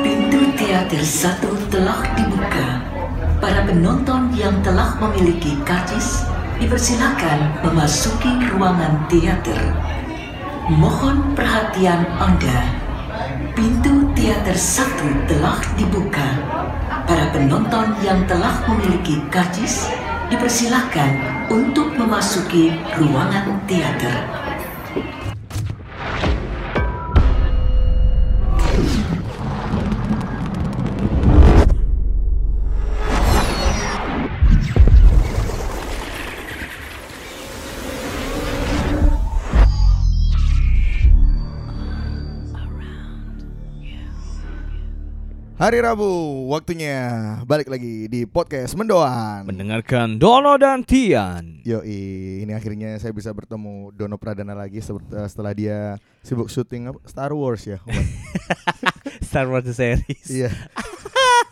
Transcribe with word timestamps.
Pintu 0.00 0.40
teater 0.56 1.02
satu 1.04 1.52
telah 1.68 2.00
dibuka. 2.16 2.80
Para 3.44 3.60
penonton 3.68 4.32
yang 4.32 4.64
telah 4.64 4.96
memiliki 4.96 5.60
karcis 5.68 6.24
dipersilakan 6.56 7.60
memasuki 7.60 8.32
ruangan 8.56 9.04
teater. 9.12 9.60
Mohon 10.72 11.36
perhatian 11.36 12.08
Anda. 12.16 12.64
Pintu 13.52 14.08
teater 14.16 14.56
satu 14.56 15.04
telah 15.28 15.60
dibuka. 15.76 16.24
Para 17.04 17.28
penonton 17.36 17.92
yang 18.00 18.24
telah 18.24 18.64
memiliki 18.72 19.20
karcis 19.28 19.92
dipersilakan 20.32 21.20
untuk 21.52 21.92
memasuki 22.00 22.72
ruangan 22.96 23.60
teater. 23.68 24.43
Hari 45.54 45.78
Rabu, 45.78 46.10
waktunya 46.50 46.98
balik 47.46 47.70
lagi 47.70 48.10
di 48.10 48.26
podcast 48.26 48.74
Mendoan. 48.74 49.46
Mendengarkan 49.46 50.18
Dono 50.18 50.58
dan 50.58 50.82
Tian. 50.82 51.62
Yoi, 51.62 52.42
ini 52.42 52.50
akhirnya 52.50 52.98
saya 52.98 53.14
bisa 53.14 53.30
bertemu 53.30 53.94
Dono 53.94 54.18
Pradana 54.18 54.50
lagi 54.52 54.82
se- 54.82 54.98
setelah 55.30 55.54
dia 55.54 55.94
sibuk 56.26 56.50
syuting? 56.50 56.90
Star 57.06 57.30
Wars 57.30 57.62
ya. 57.62 57.78
Star 59.30 59.46
Wars 59.46 59.62
The 59.62 59.72
Series. 59.72 60.26
iya. 60.26 60.50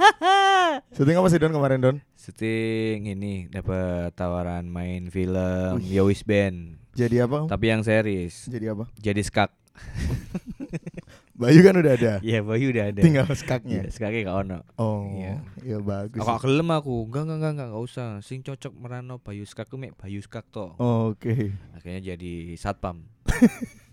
syuting 0.99 1.23
apa 1.23 1.29
sih 1.31 1.39
Don 1.39 1.55
kemarin 1.55 1.79
Don? 1.79 1.97
Syuting 2.19 3.07
ini 3.07 3.47
dapat 3.47 4.11
tawaran 4.19 4.67
main 4.67 5.15
film 5.15 5.79
Yowis 5.79 6.27
Band, 6.27 6.75
Jadi 6.99 7.23
apa? 7.23 7.47
tapi 7.47 7.71
yang 7.71 7.87
series. 7.87 8.51
Jadi 8.51 8.67
apa? 8.67 8.91
Jadi 8.99 9.23
skak. 9.23 9.55
Bayu 11.43 11.61
kan 11.61 11.75
udah 11.75 11.93
ada. 11.93 12.13
Iya, 12.23 12.41
Bayu 12.41 12.71
udah 12.71 12.85
ada. 12.89 13.01
Tinggal 13.03 13.27
skaknya. 13.35 13.91
skaknya 13.91 14.31
gak 14.31 14.39
ono. 14.47 14.59
Oh, 14.79 15.11
Iya. 15.11 15.43
iya 15.61 15.79
bagus. 15.83 16.23
Aku 16.23 16.31
gak 16.31 16.43
gelem 16.47 16.69
aku. 16.71 16.95
Enggak, 17.11 17.23
enggak, 17.27 17.37
enggak, 17.37 17.53
enggak, 17.53 17.69
enggak 17.75 17.85
usah. 17.85 18.09
Sing 18.23 18.39
cocok 18.41 18.73
merano 18.79 19.19
Bayu 19.19 19.43
skak 19.43 19.67
ku 19.67 19.77
mek 19.77 19.99
Bayu 19.99 20.23
skak 20.23 20.47
to. 20.49 20.73
Oke. 20.79 21.53
Akhirnya 21.75 22.15
jadi 22.15 22.33
satpam. 22.55 23.05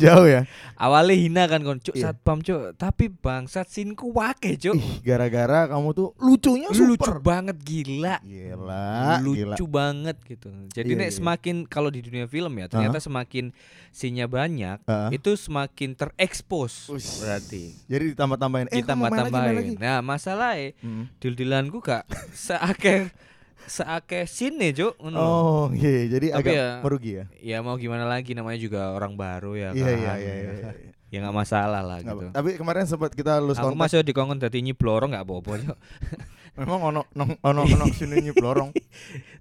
Jauh 0.00 0.24
ya. 0.24 0.42
Awalnya 0.74 1.12
hina 1.14 1.42
kan 1.44 1.60
kon, 1.60 1.76
cuk 1.76 1.92
Iya. 1.92 2.10
satpam 2.10 2.40
cuk, 2.40 2.72
tapi 2.74 3.08
bangsat 3.08 3.66
sinku 3.66 4.08
wake 4.10 4.56
cuk. 4.56 4.72
Ih, 4.72 4.98
gara-gara 5.00 5.68
kamu 5.68 5.88
tuh 5.90 6.08
lucunya 6.16 6.68
Lucu 6.68 6.96
super. 6.96 7.20
banget 7.20 7.56
gila. 7.58 8.16
Gila, 8.20 9.20
gila. 9.20 9.52
lucu 9.52 9.64
banget 9.66 10.16
gitu. 10.24 10.48
Jadi 10.70 10.88
Iya, 10.88 10.98
nek 10.98 11.10
iya. 11.10 11.16
semakin 11.16 11.56
kalau 11.64 11.88
di 11.88 12.00
dunia 12.00 12.24
film 12.24 12.52
ya 12.54 12.66
ternyata 12.66 12.96
semakin 12.96 13.52
sinya 13.90 14.24
banyak 14.24 14.80
Ah. 14.82 15.10
itu 15.10 15.34
semakin 15.34 15.92
terekspos 15.92 16.88
berarti. 17.20 17.76
Jadi 17.84 18.04
ditambah-tambahin. 18.10 18.68
Eh, 18.68 18.80
Kita 18.80 18.92
kamu 18.92 19.02
main 19.02 19.12
lagi, 19.12 19.30
main 19.30 19.44
lagi. 19.52 19.72
tambahin. 19.74 19.76
Nah, 19.78 19.98
masalahnya 20.00 20.68
Hmm. 20.78 21.04
dil-dilanku 21.18 21.78
gak 21.78 22.08
seakeh 22.32 23.12
seakeh 23.64 24.24
sini, 24.24 24.70
Cuk. 24.70 24.94
lho. 24.98 25.14
Oh, 25.14 25.64
iya. 25.70 26.06
Jadi 26.08 26.26
Tapi 26.30 26.40
agak 26.40 26.52
ya, 26.52 26.68
merugi 26.80 27.10
ya. 27.12 27.24
Ya 27.36 27.58
mau 27.58 27.74
gimana 27.74 28.04
lagi 28.04 28.32
namanya 28.32 28.56
juga 28.56 28.90
orang 28.90 29.14
baru 29.14 29.52
ya 29.52 29.70
Iya, 29.70 29.84
kan. 29.84 29.94
iya, 29.94 30.12
iya, 30.16 30.34
iya, 30.36 30.52
iya. 30.54 30.72
Ya 31.10 31.18
nggak 31.20 31.36
masalah 31.36 31.82
lah 31.82 31.98
Nggak 31.98 32.14
gitu. 32.14 32.24
apa- 32.24 32.34
Tapi 32.36 32.50
kemarin 32.54 32.84
sempat 32.84 33.10
kita 33.10 33.32
lulus 33.36 33.58
Aku 33.58 33.74
masih 33.74 34.00
dikongkon 34.00 34.38
dadi 34.38 34.60
nyiblorong 34.60 35.10
gak 35.10 35.24
apa-apa, 35.24 35.52
Cuk. 35.60 35.78
Memang 36.58 36.80
ono 36.88 37.00
ono 37.10 37.24
ono 37.40 37.60
ono 37.64 37.84
sini 37.88 38.22
nyuplorong. 38.22 38.70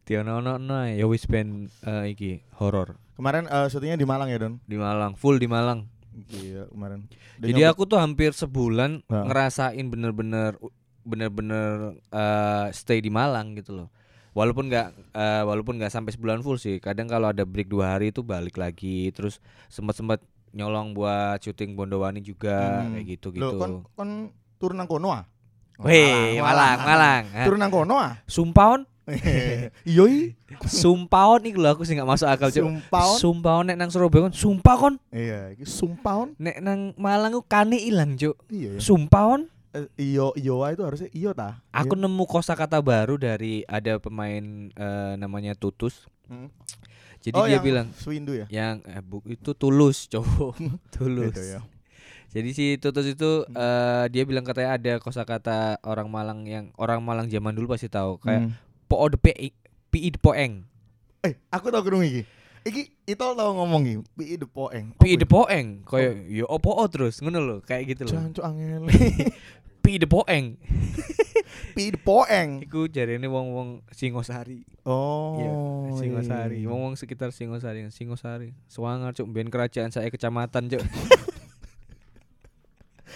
Tiono-ono 0.03 0.58
no 0.58 0.75
ya 0.84 1.06
wis 1.06 1.25
ben 1.25 1.68
eh, 1.81 2.06
iki 2.08 2.41
horor 2.56 2.97
Kemarin 3.13 3.46
eh, 3.46 3.68
syutingnya 3.68 3.96
di 3.96 4.08
Malang 4.08 4.28
ya 4.28 4.40
Don. 4.40 4.53
di 4.63 4.75
Malang, 4.75 5.13
full 5.13 5.35
di 5.35 5.46
Malang. 5.46 5.85
Iya 6.28 6.68
kemarin. 6.68 7.06
Udah 7.38 7.47
Jadi 7.47 7.62
aku 7.63 7.84
tuh 7.85 7.96
hampir 7.96 8.31
sebulan 8.31 9.03
Ha. 9.06 9.25
ngerasain 9.25 9.85
bener-bener 9.85 10.56
bener-bener 11.02 12.00
eh, 12.09 12.68
stay 12.72 12.97
di 12.97 13.09
Malang 13.09 13.53
gitu 13.53 13.74
loh. 13.75 13.88
Walaupun 14.31 14.67
nggak 14.67 14.88
eh, 15.12 15.44
walaupun 15.44 15.78
nggak 15.78 15.90
sampai 15.90 16.12
sebulan 16.12 16.40
full 16.40 16.56
sih. 16.56 16.78
Kadang 16.78 17.06
kalau 17.06 17.29
ada 17.29 17.44
break 17.44 17.67
dua 17.67 17.94
hari 17.94 18.09
itu 18.09 18.22
balik 18.22 18.56
lagi. 18.56 19.09
Terus 19.09 19.38
sempat-sempat 19.67 20.22
nyolong 20.50 20.94
buat 20.94 21.38
syuting 21.40 21.73
Bondowani 21.73 22.19
juga 22.19 22.81
Hmm. 22.81 22.94
kayak 22.95 23.06
gitu 23.07 23.28
Loh, 23.38 23.53
gitu. 23.53 23.59
kon 23.59 23.73
kon 23.94 24.09
turun 24.57 24.78
nang 24.78 24.90
kono 24.90 25.13
ah. 25.13 25.23
Weh, 25.79 26.35
Malang, 26.38 26.78
Malang. 26.81 27.23
Hah? 27.31 27.45
Turun 27.45 27.62
nang 27.62 27.69
kono 27.69 27.95
ah. 27.95 28.17
Sumpaon, 28.25 28.84
Iya 29.88 30.03
i. 30.06 30.35
sumpaon 30.66 31.41
iki 31.41 31.57
lho 31.57 31.69
aku 31.69 31.85
sih 31.85 31.96
nggak 31.96 32.09
masuk 32.09 32.28
akal. 32.28 32.50
Sumpaon. 32.50 33.17
Sumpaon 33.17 33.63
nek 33.66 33.78
nang 33.78 33.90
Surabaya 33.90 34.28
kon 34.28 34.35
sumpah 34.35 34.75
kon. 34.75 34.96
Iya, 35.09 35.53
iki 35.53 35.66
sumpaon. 35.66 36.34
Nek 36.38 36.57
nang 36.59 36.91
Malang 36.94 37.31
ku 37.31 37.41
kane 37.41 37.78
ilang 37.78 38.13
cuk. 38.13 38.35
Iya 38.50 38.75
ya. 38.75 38.79
Sumpaon. 38.81 39.47
Iyo 39.95 40.34
iyo 40.34 40.59
itu 40.66 40.84
harusnya 40.84 41.09
iyo 41.12 41.31
ta. 41.31 41.63
Aku 41.69 41.94
Iya. 41.94 42.03
nemu 42.03 42.23
kosakata 42.25 42.79
baru 42.79 43.16
dari 43.16 43.63
ada 43.63 43.97
pemain 43.97 44.41
eh, 44.69 45.13
namanya 45.16 45.53
Tutus. 45.53 46.09
Hmm. 46.25 46.51
Jadi 47.19 47.35
oh, 47.35 47.44
dia 47.44 47.59
yang 47.59 47.63
bilang 47.63 47.88
Swindu 47.94 48.31
ya. 48.31 48.47
yang 48.47 48.79
eh, 48.84 49.00
bu, 49.00 49.19
itu 49.25 49.51
tulus 49.51 50.07
cowok 50.07 50.56
tulus. 50.95 51.31
Gitu 51.31 51.44
ya. 51.56 51.59
Jadi 52.29 52.50
si 52.53 52.66
Tutus 52.78 53.03
itu 53.06 53.44
eh, 53.45 54.06
dia 54.07 54.23
bilang 54.23 54.44
katanya 54.44 54.75
ada 54.75 54.94
kosakata 54.97 55.81
orang 55.81 56.07
Malang 56.07 56.46
yang 56.46 56.66
orang 56.75 57.01
Malang 57.01 57.28
zaman 57.28 57.51
dulu 57.51 57.73
pasti 57.73 57.88
tahu 57.88 58.19
kayak 58.19 58.47
Hmm. 58.47 58.56
po 58.88 59.06
de 59.06 59.17
pi 59.17 59.51
pi 59.90 60.09
de 60.09 60.17
poeng. 60.17 60.63
Eh, 61.19 61.35
aku 61.50 61.67
tau 61.67 61.81
kerung 61.81 62.01
iki. 62.01 62.23
Iki 62.59 62.81
itu 63.07 63.19
tau 63.19 63.51
ngomong 63.51 63.84
iki, 63.84 63.96
pi 64.13 64.35
de 64.35 64.46
poeng. 64.46 64.94
Pi 64.96 65.16
de 65.16 65.25
poeng 65.25 65.81
kayak 65.84 66.28
yo 66.28 66.46
opo 66.46 66.75
terus 66.88 67.17
ngono 67.19 67.40
loh 67.40 67.59
kayak 67.59 67.97
gitu 67.97 68.07
loh. 68.07 68.16
Jancuk 68.16 68.46
angel. 68.46 68.84
Pi 69.90 69.98
de 69.98 70.06
poeng. 70.06 70.54
pi 71.74 71.90
de 71.90 71.98
poeng. 71.98 72.62
Iku 72.62 72.86
jarene 72.94 73.26
wong-wong 73.26 73.82
Singosari. 73.90 74.62
Oh. 74.86 75.34
Iya, 75.42 75.50
iya, 75.50 75.92
Singosari. 75.98 76.56
iya. 76.62 76.70
Wong-wong 76.70 76.94
sekitar 76.94 77.34
Singosari, 77.34 77.90
Singosari. 77.90 78.54
Swangar 78.70 79.18
cuk 79.18 79.26
ben 79.34 79.50
kerajaan 79.50 79.90
saya 79.90 80.14
kecamatan 80.14 80.70
cuk. 80.70 80.86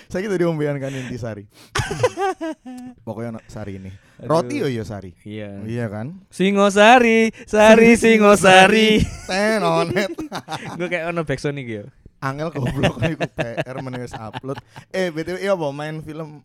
Saya 0.10 0.26
gitu 0.26 0.46
diombean 0.46 0.82
kan 0.82 0.90
intisari. 0.90 1.46
Pokoknya 3.06 3.38
no- 3.38 3.46
sari 3.46 3.78
ini. 3.78 3.94
Aduh. 4.18 4.30
Roti 4.30 4.62
yo 4.62 4.68
yo 4.70 4.82
sari. 4.82 5.14
Iya. 5.26 5.62
Iya 5.66 5.86
kan? 5.94 6.26
Singosari, 6.34 7.30
Sari 7.46 7.94
Singosari. 7.98 9.02
Tenonet. 9.30 10.10
Gue 10.78 10.90
kayak 10.90 11.14
ono 11.14 11.22
backsound 11.22 11.62
iki 11.62 11.82
yo. 11.82 11.86
Angel 12.22 12.50
goblok 12.50 12.98
iku 13.06 13.26
PR 13.38 13.78
menulis 13.82 14.14
upload. 14.18 14.58
Eh, 14.90 15.14
BTW 15.14 15.38
iya 15.46 15.54
apa 15.54 15.70
main 15.70 16.02
film 16.02 16.42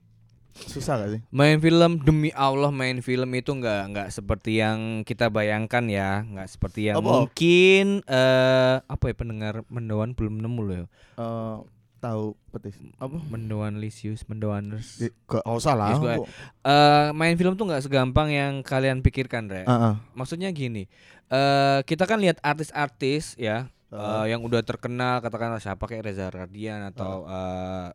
susah 0.67 0.99
gak 0.99 1.11
sih? 1.15 1.21
Main 1.31 1.63
film 1.63 2.03
demi 2.03 2.35
Allah 2.35 2.75
main 2.75 2.99
film 2.99 3.31
itu 3.37 3.55
nggak 3.55 3.83
nggak 3.95 4.09
seperti 4.11 4.59
yang 4.59 5.07
kita 5.07 5.31
bayangkan 5.31 5.85
ya, 5.87 6.27
nggak 6.27 6.49
seperti 6.51 6.91
yang 6.91 6.99
Apa? 6.99 7.29
mungkin 7.29 8.03
eh 8.09 8.77
apa 8.83 9.05
ya 9.07 9.15
pendengar 9.15 9.55
mendoan 9.71 10.19
belum 10.19 10.43
nemu 10.43 10.61
loh 10.65 10.75
ya. 10.75 10.87
Eh 11.19 11.57
tahu 11.99 12.39
petis. 12.55 12.79
Apa? 13.03 13.19
Mendoan 13.27 13.83
Lisius, 13.83 14.23
Mendoaners. 14.31 15.03
Gak 15.27 15.43
usah 15.43 15.75
lah. 15.75 15.95
Yes, 15.95 15.99
kok. 15.99 16.27
Eh 16.63 17.09
main 17.15 17.35
film 17.35 17.59
tuh 17.59 17.67
nggak 17.67 17.85
segampang 17.87 18.31
yang 18.31 18.63
kalian 18.63 19.03
pikirkan, 19.03 19.51
Re. 19.51 19.67
Heeh. 19.67 19.95
Maksudnya 20.15 20.51
gini, 20.55 20.87
eh 21.29 21.81
kita 21.83 22.07
kan 22.07 22.23
lihat 22.23 22.39
artis-artis 22.41 23.35
ya 23.35 23.67
Heeh. 23.91 23.99
eh, 23.99 24.25
yang 24.37 24.47
udah 24.47 24.63
terkenal 24.63 25.19
katakanlah 25.21 25.59
siapa 25.59 25.85
kayak 25.91 26.07
Reza 26.07 26.31
Radian 26.31 26.87
atau 26.95 27.27
eh, 27.27 27.89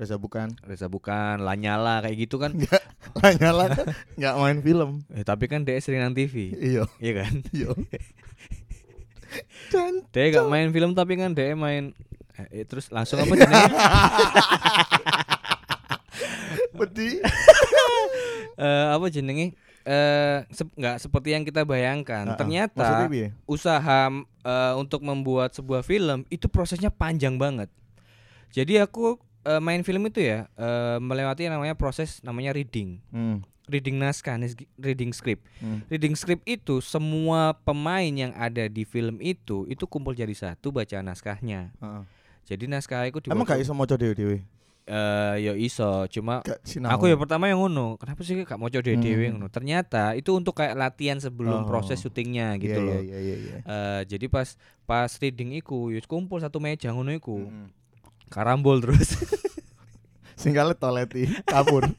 Reza 0.00 0.16
bukan. 0.16 0.48
Reza 0.64 0.88
bukan, 0.88 1.38
Lanyala 1.38 2.00
kayak 2.00 2.16
gitu 2.18 2.40
kan. 2.40 2.56
Lanyala 3.20 3.68
kan 3.68 3.84
nggak 4.16 4.34
main 4.34 4.58
film. 4.58 4.90
Eh, 5.12 5.20
tapi 5.22 5.44
kan 5.44 5.60
dia 5.60 5.76
sering 5.76 6.00
nang 6.00 6.16
TV, 6.16 6.56
Iya. 6.56 6.88
iya 6.96 7.12
kan? 7.20 7.32
Iya. 7.52 7.68
Dan 9.70 10.02
Dia 10.08 10.24
gak 10.32 10.48
main 10.48 10.68
film 10.68 10.90
tapi 10.90 11.14
kan 11.14 11.30
dia 11.30 11.54
main 11.54 11.94
eh, 12.34 12.48
eh, 12.50 12.64
terus 12.64 12.88
langsung 12.88 13.20
apa 13.20 13.30
jenenge? 13.38 13.70
peti. 16.72 17.08
Eh, 18.56 18.86
apa 18.90 19.06
jenenge? 19.06 19.52
Eh 19.80 20.38
sep- 20.50 20.74
nggak 20.74 20.96
seperti 20.98 21.28
yang 21.30 21.42
kita 21.42 21.62
bayangkan. 21.62 22.26
Heeh. 22.26 22.36
Ternyata 22.36 22.76
Maksudnya 22.76 23.08
piye? 23.08 23.28
usaha 23.44 24.00
eh, 24.42 24.72
untuk 24.74 25.00
membuat 25.00 25.52
sebuah 25.52 25.80
film 25.82 26.24
itu 26.26 26.46
prosesnya 26.46 26.88
panjang 26.88 27.36
banget. 27.36 27.68
Jadi 28.50 28.76
aku 28.76 29.14
eh, 29.42 29.58
main 29.58 29.80
film 29.80 30.02
itu 30.04 30.20
ya 30.20 30.46
eh, 30.50 30.98
melewati 30.98 31.44
yang 31.44 31.54
namanya 31.54 31.74
proses 31.74 32.20
namanya 32.20 32.52
reading. 32.52 33.00
Hmm. 33.10 33.40
reading 33.66 33.96
naskah, 33.96 34.34
reading 34.76 35.14
script. 35.14 35.46
Hmm. 35.56 35.86
Reading 35.86 36.18
script 36.18 36.42
itu 36.42 36.82
semua 36.82 37.54
pemain 37.56 38.10
yang 38.10 38.34
ada 38.34 38.66
di 38.66 38.82
film 38.82 39.22
itu 39.22 39.62
itu 39.64 39.86
kumpul 39.86 40.10
jadi 40.10 40.34
satu 40.34 40.74
baca 40.74 40.98
naskahnya. 40.98 41.70
Heeh. 41.78 42.02
Jadi 42.46 42.66
naskah 42.66 43.06
itu 43.06 43.22
Emang 43.30 43.46
gak 43.46 43.62
iso 43.62 43.70
maca 43.70 43.94
dhewe-dhewe? 43.94 44.42
eh 44.82 45.34
ya 45.38 45.54
iso, 45.54 45.86
cuma 46.10 46.42
aku 46.88 47.06
ya 47.06 47.14
pertama 47.14 47.46
yang 47.46 47.62
ngono. 47.62 47.94
Kenapa 47.94 48.26
sih 48.26 48.42
gak 48.42 48.58
mau 48.58 48.66
coba 48.66 48.82
dhewe 48.82 48.98
Hmm. 49.22 49.38
ngono? 49.38 49.46
Ternyata 49.46 50.18
itu 50.18 50.34
untuk 50.34 50.58
kayak 50.58 50.74
latihan 50.74 51.22
sebelum 51.22 51.62
Oh. 51.62 51.68
proses 51.70 52.02
syutingnya 52.02 52.58
gitu 52.58 52.74
Iya, 52.74 52.82
loh. 52.82 52.98
Iya 52.98 53.18
iya 53.22 53.34
iya. 53.38 53.56
Eh, 53.62 54.00
jadi 54.04 54.26
pas 54.26 54.58
pas 54.82 55.14
reading 55.14 55.54
iku 55.54 55.94
ya 55.94 56.02
kumpul 56.02 56.42
satu 56.42 56.58
meja 56.58 56.90
ngono 56.90 57.14
iku. 57.14 57.38
Mm. 57.46 57.70
Karambol 58.30 58.78
terus. 58.80 59.18
Singkale 60.40 60.72
toleti 60.72 61.28
kabur. 61.44 61.84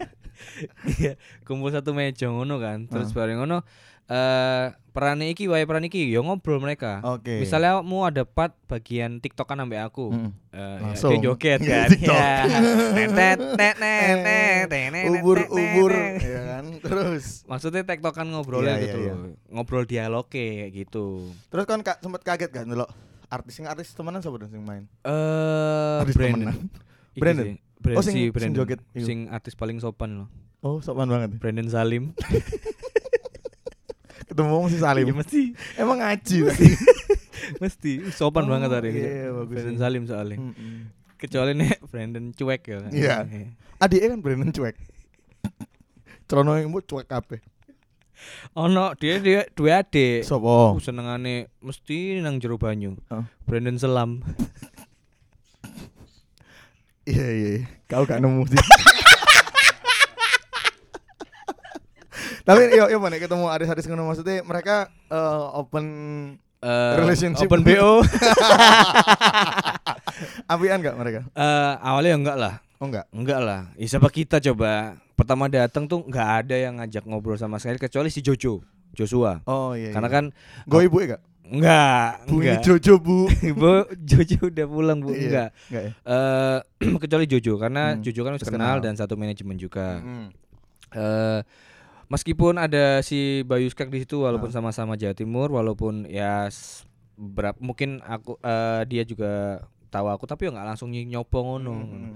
Iya, 0.92 1.16
kumpul 1.42 1.70
satu 1.70 1.94
meja 1.94 2.26
ngono 2.28 2.58
kan. 2.58 2.86
Terus 2.86 3.10
Ah. 3.10 3.16
bareng 3.16 3.38
ngono 3.40 3.62
eh 4.10 4.66
peran 4.92 5.22
iki 5.22 5.46
wae 5.46 5.64
peran 5.64 5.86
iki 5.86 6.10
ya 6.10 6.20
ngobrol 6.20 6.58
mereka. 6.58 7.00
Oke. 7.06 7.40
Misalnya 7.40 7.80
mau 7.80 8.04
ada 8.04 8.26
part 8.26 8.58
bagian 8.66 9.22
TikTokan 9.22 9.62
sampai 9.62 9.80
aku. 9.80 10.10
Mm. 10.10 10.30
Eh, 10.50 10.58
ya, 10.58 10.68
Langsung. 10.82 11.22
joget 11.22 11.62
kan. 11.70 11.88
Ya. 11.94 12.44
Tetet, 12.44 13.38
tet, 13.54 13.76
tet, 13.78 14.18
tet, 14.20 14.68
tet, 14.68 15.08
ubur 15.14 15.46
ubur 15.48 15.94
ya 16.18 16.42
kan 16.50 16.66
terus 16.82 17.46
Maksudnya 17.46 17.86
tektokan 17.86 18.28
ngobrolnya 18.28 18.76
Iya, 18.76 18.84
gitu 18.84 18.98
iya, 19.00 19.14
loh. 19.14 19.38
Ngobrol 19.48 19.86
dialog 19.86 20.26
kayak 20.26 20.74
gitu. 20.76 21.32
terus 21.48 21.64
kan 21.64 21.80
kak 21.80 22.02
sempet 22.02 22.22
kaget 22.22 22.50
kan 22.52 22.66
lo 22.68 22.90
artis 23.32 23.54
sing 23.54 23.64
artis 23.64 23.92
temenan 23.92 24.20
siapa 24.20 24.38
dong 24.38 24.48
sing 24.48 24.60
main 24.60 24.84
Eh 25.02 25.98
Artis 25.98 26.14
Brandon. 26.14 26.52
Brandon? 27.18 27.56
Brandon 27.78 27.96
Oh, 27.96 28.02
sing- 28.02 28.14
si 28.14 28.20
sing 28.22 28.30
Brandon. 28.30 28.58
joget 28.58 28.80
iku. 28.92 29.02
Sing 29.02 29.18
artis 29.28 29.54
paling 29.54 29.78
sopan 29.78 30.10
loh. 30.18 30.28
oh 30.62 30.78
sopan 30.80 31.08
banget 31.08 31.30
Brandon 31.36 31.66
Salim. 31.66 32.12
ketemu 34.28 34.68
si 34.68 34.78
Salim 34.78 35.06
Iya 35.06 35.14
mesti. 35.14 35.42
emang 35.76 35.98
ngaji 36.00 36.36
tadi 36.46 36.68
mesti 37.64 37.92
sopan 38.12 38.44
Oh, 38.46 38.50
banget 38.50 38.70
hari 38.72 38.90
ini. 38.90 39.00
iya, 39.02 39.28
bagus 39.34 39.52
Brandon 39.52 39.72
sih. 39.72 39.82
Salim 39.82 40.02
soalnya. 40.06 40.38
Mm-mm. 40.40 40.78
Kecuali 41.18 41.52
nih 41.54 41.70
Brandon 41.84 42.26
cuek 42.32 42.62
ya. 42.64 42.78
Iya. 42.90 43.16
adiknya 43.78 44.08
kan 44.10 44.20
Brandon 44.20 44.52
cuek 44.52 44.76
Trono 46.26 46.56
yang 46.56 46.72
cuek 46.72 47.06
kabeh 47.06 47.40
Ono 48.56 48.94
dia 48.98 49.20
dia 49.20 49.42
dua 49.56 49.82
adik. 49.82 50.24
sopo 50.24 50.76
Aku 50.76 50.82
senengane 50.84 51.48
mesti 51.60 52.20
nang 52.20 52.38
jero 52.38 52.60
banyu. 52.60 52.98
Oh. 53.10 53.24
Brandon 53.48 53.78
Selam. 53.78 54.22
iya 57.02 57.28
iya 57.34 57.66
kau 57.90 58.06
gak 58.06 58.22
nemu 58.22 58.46
sih 58.46 58.62
tapi 62.42 62.74
yo 62.74 62.90
yo 62.90 62.98
mana 63.02 63.18
ketemu 63.18 63.50
artis-artis 63.50 63.90
ngono 63.90 64.06
maksudnya 64.06 64.46
mereka 64.46 64.90
eh, 65.10 65.46
open 65.58 65.86
Eh, 66.62 66.94
Relationship. 66.94 67.50
Open 67.50 67.66
BO. 67.66 68.02
apian 70.54 70.78
gak 70.78 70.94
mereka 70.94 71.26
Eh, 71.34 71.74
awalnya 71.82 72.14
enggak 72.14 72.38
lah. 72.38 72.54
Oh 72.82 72.88
enggak 72.88 73.06
Enggak 73.12 73.40
lah. 73.40 73.62
Ya, 73.76 73.86
siapa 73.88 74.10
kita 74.10 74.42
coba 74.42 74.98
pertama 75.14 75.46
datang 75.46 75.86
tuh 75.86 76.02
nggak 76.02 76.30
ada 76.42 76.56
yang 76.58 76.74
ngajak 76.76 77.06
ngobrol 77.06 77.38
sama 77.38 77.56
sekali 77.56 77.78
kecuali 77.78 78.10
si 78.10 78.20
Jojo. 78.20 78.66
Joshua. 78.92 79.40
oh 79.46 79.72
iya 79.72 79.94
Karena 79.94 80.10
iya. 80.10 80.16
kan 80.18 80.26
gue 80.66 80.82
ibu 80.84 80.98
ya 80.98 81.08
gak 81.12 81.22
enggak, 81.44 82.10
bu 82.26 82.36
enggak. 82.38 82.60
Jojo 82.60 82.94
bu 82.98 83.18
Ibu 83.52 83.70
Jojo 84.02 84.40
udah 84.48 84.66
pulang, 84.66 84.98
Bu. 85.00 85.12
Iya. 85.12 85.22
Enggak. 85.22 85.50
enggak 85.70 85.84
ya 85.84 85.92
Eh 86.04 86.60
kecuali 87.04 87.26
Jojo 87.26 87.54
karena 87.56 87.84
Hmm, 87.90 88.02
Jojo 88.02 88.22
kan 88.22 88.32
terkenal. 88.34 88.52
kenal 88.52 88.78
dan 88.82 88.94
satu 88.96 89.14
manajemen 89.14 89.56
juga. 89.56 90.02
Mm. 90.02 90.28
eh 90.92 91.40
meskipun 92.08 92.58
ada 92.58 93.00
si 93.00 93.20
Bayu 93.42 93.68
Skak 93.68 93.88
di 93.88 94.02
situ 94.02 94.20
walaupun 94.20 94.50
Ah. 94.50 94.56
sama-sama 94.58 94.94
Jawa 94.94 95.14
Timur 95.14 95.48
walaupun 95.50 96.04
ya 96.06 96.52
berapa 97.14 97.56
mungkin 97.58 98.02
aku 98.02 98.36
eh, 98.38 98.82
dia 98.86 99.04
juga 99.04 99.64
tahu 99.88 100.08
aku 100.08 100.24
tapi 100.26 100.48
ya 100.48 100.52
nggak 100.52 100.68
langsung 100.68 100.90
ny- 100.90 101.06
nyopo 101.06 101.38
ngono. 101.40 101.76
Mm. 101.78 102.12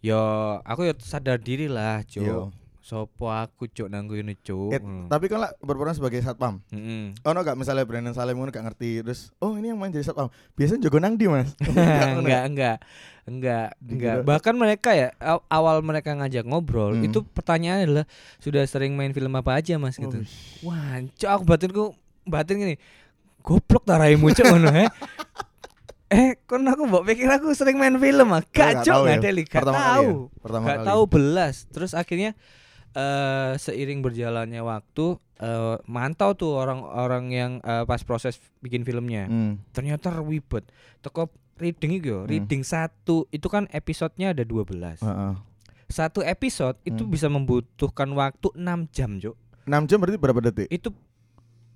Ya 0.00 0.20
aku 0.62 0.80
ya 0.82 0.94
sadar 0.96 1.36
diri 1.36 1.66
lah, 1.66 2.00
Yo. 2.06 2.24
Cuk. 2.24 2.46
Sopo 2.80 3.28
aku 3.28 3.68
cuk 3.68 3.86
nanggu 3.86 4.16
ini 4.16 4.34
cuk. 4.34 4.72
Eh, 4.72 4.80
Hmm. 4.80 5.04
tapi 5.06 5.28
kan 5.28 5.38
lah 5.38 5.52
berperan 5.58 5.92
sebagai 5.92 6.18
satpam 6.18 6.58
Mm-mm. 6.66 7.12
Oh 7.20 7.30
no 7.30 7.40
gak 7.40 7.54
misalnya 7.54 7.84
Brandon 7.84 8.10
Salim 8.10 8.34
ngono 8.34 8.48
gak 8.48 8.64
ngerti 8.64 9.04
terus 9.04 9.30
oh 9.36 9.52
ini 9.52 9.68
yang 9.68 9.76
main 9.76 9.88
jadi 9.88 10.02
satpam 10.02 10.26
biasanya 10.52 10.80
jago 10.82 10.96
nang 10.96 11.14
di 11.14 11.28
mas 11.28 11.52
Enggak, 11.60 11.76
enggak 12.10 12.32
ya? 12.34 12.40
enggak 12.42 12.76
enggak 13.22 13.68
enggak 13.84 14.14
Dikira- 14.16 14.24
bahkan 14.24 14.54
mereka 14.54 14.90
ya 14.90 15.12
aw- 15.18 15.44
awal 15.46 15.76
mereka 15.80 16.10
ngajak 16.14 16.42
ngobrol 16.42 16.90
Hmm. 16.92 17.04
itu 17.04 17.20
pertanyaannya 17.22 17.84
adalah 17.84 18.06
sudah 18.38 18.64
sering 18.64 18.96
main 18.96 19.12
film 19.12 19.30
apa 19.34 19.54
aja 19.54 19.76
mas 19.76 19.94
gitu 19.94 20.16
Oh, 20.16 20.24
wah 20.66 20.82
cok 21.12 21.30
aku 21.30 21.44
batinku 21.44 21.84
batin 22.24 22.58
gini 22.58 22.74
goblok 23.40 23.84
tak 23.84 24.00
raimu 24.00 24.32
cok 24.32 24.46
ngono 24.48 24.72
he 24.72 24.84
eh 26.10 26.34
kon 26.42 26.62
aku 26.64 26.82
mbok 26.84 27.04
pikir 27.04 27.30
aku 27.30 27.50
sering 27.52 27.76
main 27.76 27.94
film 27.96 28.28
ah 28.28 28.42
nggak 28.42 28.50
gak 28.50 28.82
cok 28.82 28.90
tahu 28.92 29.04
ya? 29.06 29.14
ada 29.16 29.30
li, 29.30 29.42
gak 29.42 29.54
Pertama 29.56 29.78
kali 29.78 29.86
tahu 29.86 30.10
ya? 30.10 30.42
Pertama 30.42 30.64
gak 30.64 30.76
kali. 30.76 30.86
tahu 30.86 31.02
belas 31.06 31.54
terus 31.68 31.92
akhirnya 31.92 32.30
eh 32.90 33.52
seiring 33.56 34.00
berjalannya 34.00 34.58
waktu 34.60 35.06
eh 35.38 35.76
mantau 35.86 36.34
tuh 36.34 36.52
orang-orang 36.56 37.24
yang 37.30 37.52
eh, 37.60 37.84
pas 37.84 38.02
proses 38.02 38.34
bikin 38.58 38.82
filmnya 38.82 39.24
Hmm. 39.24 39.62
ternyata 39.70 40.10
ribet 40.12 40.66
teko 40.98 41.30
reading 41.56 41.92
itu 41.94 42.10
Hmm. 42.12 42.26
reading 42.26 42.62
satu 42.62 43.30
itu 43.30 43.46
kan 43.46 43.70
episodenya 43.70 44.32
ada 44.32 44.42
12 44.42 44.98
Heeh. 44.98 45.32
satu 45.86 46.20
episode 46.20 46.74
itu 46.82 47.00
Hmm. 47.00 47.12
bisa 47.12 47.26
membutuhkan 47.26 48.10
waktu 48.10 48.50
6 48.52 48.90
jam 48.90 49.14
Cuk. 49.16 49.38
6 49.62 49.86
jam 49.86 49.96
berarti 49.96 50.18
berapa 50.18 50.40
detik 50.42 50.66
itu 50.68 50.90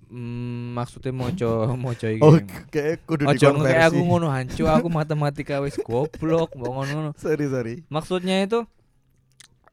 mm, 0.09 0.75
maksudnya 0.75 1.11
moco 1.13 1.51
moco 1.85 2.07
iki. 2.07 2.21
Oh 2.21 2.37
kayak 2.71 3.05
kudu 3.05 3.29
Ojo 3.29 3.47
kayak 3.61 3.91
aku 3.91 4.01
ngono 4.01 4.27
hancu 4.29 4.63
aku 4.65 4.87
matematika 4.89 5.61
wis 5.61 5.77
goblok 5.81 6.53
mau 6.57 6.81
ngono 6.81 7.13
sorry 7.17 7.45
sorry. 7.47 7.75
Maksudnya 7.87 8.45
itu 8.45 8.63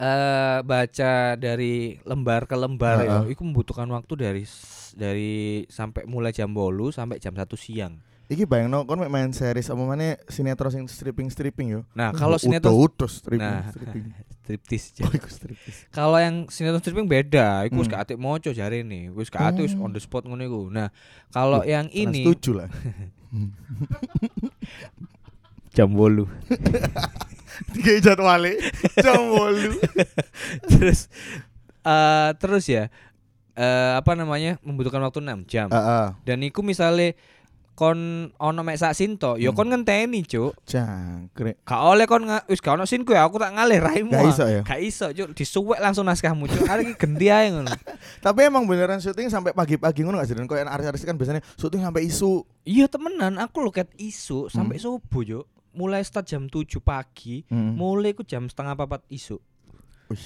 eh 0.03 0.59
baca 0.67 1.39
dari 1.39 2.03
lembar 2.03 2.51
ke 2.51 2.57
lembar 2.59 2.97
ya. 3.07 3.11
Heeh. 3.23 3.37
itu 3.37 3.43
membutuhkan 3.47 3.87
waktu 3.93 4.13
dari 4.19 4.45
dari 4.99 5.65
sampai 5.71 6.05
mulai 6.05 6.35
jam 6.35 6.51
bolu 6.53 6.91
sampai 6.93 7.23
jam 7.23 7.33
satu 7.33 7.57
siang 7.57 8.03
Iki 8.33 8.49
bayang 8.49 8.67
no, 8.67 8.83
kon 8.83 8.99
main 8.99 9.31
series 9.31 9.69
apa 9.69 9.79
mana 9.79 10.17
sinetron 10.25 10.73
sing 10.73 10.83
stripping 10.89 11.29
stripping 11.29 11.69
yo. 11.69 11.81
nah 11.93 12.09
kalau 12.11 12.35
sinetron 12.37 12.73
utuh 12.73 13.05
stripping 13.05 13.45
Nah. 13.45 13.69
stripping. 13.69 14.09
striptis 14.43 14.91
Oh, 14.99 15.13
iku 15.13 15.29
stripping. 15.29 15.75
Kalau 15.93 16.17
yang 16.17 16.49
sinetron 16.49 16.81
stripping 16.81 17.07
beda, 17.07 17.63
iku 17.63 17.77
wis 17.77 17.87
Hmm. 17.87 17.93
gak 17.93 18.03
atik 18.03 18.17
moco 18.17 18.49
jare 18.51 18.81
nih, 18.81 19.13
wis 19.13 19.29
atik 19.29 19.63
wis 19.63 19.77
Oh. 19.77 19.85
on 19.85 19.93
the 19.93 20.01
spot 20.01 20.25
ngono 20.25 20.41
iku. 20.41 20.61
Nah, 20.67 20.89
kalau 21.29 21.61
Loh, 21.61 21.63
yang 21.63 21.87
ini 21.93 22.25
setuju 22.25 22.51
lah. 22.57 22.69
jam 25.73 25.89
bolu. 25.89 26.29
Tiga 27.73 27.93
jadwale. 28.03 28.59
Jam 28.99 29.21
bolu. 29.29 29.73
terus 30.69 31.09
eh 31.83 32.31
terus 32.37 32.65
ya 32.67 32.89
eh 33.53 33.93
apa 33.95 34.15
namanya? 34.15 34.57
membutuhkan 34.65 35.01
waktu 35.01 35.21
6 35.21 35.45
jam. 35.45 35.69
Heeh. 35.69 36.07
Dan 36.25 36.39
iku 36.43 36.65
misale 36.65 37.15
kon 37.73 38.29
ono 38.37 38.61
mek 38.61 38.77
sak 38.77 38.93
sinto, 38.93 39.41
ya 39.41 39.49
Hmm. 39.51 39.57
kon 39.57 39.69
ngenteni, 39.73 40.21
Cuk. 40.23 40.53
Jangkrik. 40.69 41.65
Gak 41.65 41.83
oleh 41.83 42.05
kon 42.05 42.29
wis 42.47 42.61
gak 42.61 42.77
ono 42.77 42.85
sinku 42.85 43.17
ya, 43.17 43.25
aku 43.25 43.41
tak 43.41 43.57
ngalih 43.57 43.81
raimu. 43.81 44.13
Gak 44.13 44.23
ah. 44.23 44.31
iso 44.31 44.45
ya? 44.45 44.63
Gak 44.63 44.81
iso, 44.85 45.07
Cuk. 45.11 45.29
Disuwek 45.33 45.81
langsung 45.81 46.05
naskahmu, 46.05 46.47
Cuk. 46.47 46.69
Arek 46.69 46.93
iki 46.93 46.97
gendi 47.01 47.33
ae 47.33 47.49
ngono. 47.49 47.73
Tapi 48.25 48.41
emang 48.45 48.69
beneran 48.69 49.01
syuting 49.01 49.33
sampai 49.33 49.57
pagi-pagi 49.57 50.05
ngono 50.05 50.21
gak? 50.21 50.31
Dan 50.31 50.45
koyo 50.45 50.63
artis-artis 50.63 51.03
kan 51.03 51.17
biasanya 51.17 51.41
syuting 51.57 51.81
sampai 51.81 52.05
isu. 52.05 52.45
Iya 52.63 52.87
temenan, 52.87 53.41
aku 53.41 53.65
loket 53.65 53.89
isu 53.97 54.53
sampai 54.53 54.77
Hmm. 54.77 54.85
subuh, 55.01 55.23
Cuk. 55.25 55.47
Mulai 55.73 56.05
start 56.05 56.29
jam 56.29 56.53
7 56.53 56.85
pagi, 56.85 57.49
Hmm. 57.49 57.73
mulai 57.81 58.13
ku 58.13 58.21
jam 58.21 58.45
setengah 58.45 58.77
papat 58.77 59.01
isu. 59.09 59.41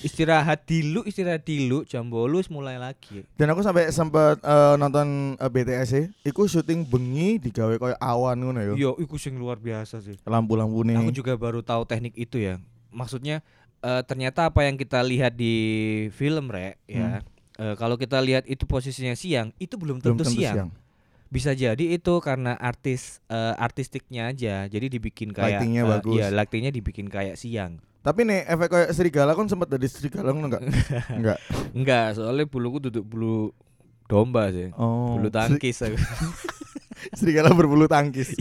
Istirahat 0.01 0.63
dulu 0.63 1.03
istirahat 1.03 1.43
dulu 1.43 1.83
jam 1.83 2.07
bolu 2.07 2.39
wis 2.39 2.47
mulai 2.47 2.77
lagi. 2.77 3.25
Dan 3.35 3.51
aku 3.51 3.61
sampai 3.61 3.89
sempat 3.89 4.39
eh, 4.39 4.75
nonton 4.77 5.35
eh, 5.35 5.51
BTS 5.51 5.91
e, 5.93 6.03
iku 6.25 6.45
syuting 6.45 6.83
bengi 6.83 7.39
digawe 7.39 7.75
koyo 7.77 7.97
awan 7.97 8.37
ngono 8.39 8.61
yo. 8.63 8.75
yo 8.75 8.91
iku 8.97 9.17
sing 9.17 9.35
luar 9.35 9.57
biasa 9.57 9.99
sih. 10.01 10.17
Lampu-lampu 10.23 10.83
nih. 10.83 10.97
aku 10.97 11.11
juga 11.11 11.35
baru 11.35 11.61
tahu 11.61 11.85
teknik 11.85 12.15
itu 12.15 12.39
ya. 12.39 12.57
Maksudnya 12.91 13.41
eh, 13.81 14.03
ternyata 14.03 14.49
apa 14.49 14.65
yang 14.65 14.75
kita 14.75 15.01
lihat 15.01 15.33
di 15.33 15.55
film 16.13 16.49
rek 16.49 16.81
ya 16.87 17.21
eh, 17.57 17.75
kalau 17.77 17.97
kita 17.97 18.21
lihat 18.21 18.45
itu 18.45 18.65
posisinya 18.65 19.15
siang 19.15 19.53
itu 19.57 19.77
belum 19.77 20.01
Belum 20.01 20.17
tentu, 20.17 20.29
tentu 20.29 20.41
siang. 20.41 20.71
bisa 21.27 21.51
jadi 21.53 21.85
itu 21.91 22.15
karena 22.23 22.55
artis 22.55 23.19
eh, 23.27 23.55
artistiknya 23.59 24.31
aja. 24.31 24.71
Jadi 24.71 24.87
dibikin 24.93 25.35
kayak 25.35 25.59
Lightingnya 25.61 25.83
eh, 25.83 25.91
bagus. 25.91 26.15
iya 26.17 26.27
lightingnya 26.31 26.71
dibikin 26.71 27.11
kayak 27.11 27.35
siang 27.35 27.83
Tapi 28.07 28.23
nih 28.23 28.47
efek 28.47 28.69
kayak 28.69 28.91
serigala 28.93 29.35
kan 29.35 29.45
sempat 29.45 29.67
dari 29.67 29.85
serigala 29.85 30.31
enggak? 30.31 30.63
enggak. 31.11 31.39
enggak 31.77 32.07
soalnya 32.15 32.47
buluku 32.47 32.79
duduk 32.81 33.03
bulu 33.03 33.51
domba 34.05 34.47
sih 34.49 34.71
Oh. 34.73 35.19
bulu 35.19 35.27
tangkis 35.29 35.83
aku 35.83 35.99
Serigala 37.13 37.51
berbulu 37.51 37.87
tangkis. 37.87 38.31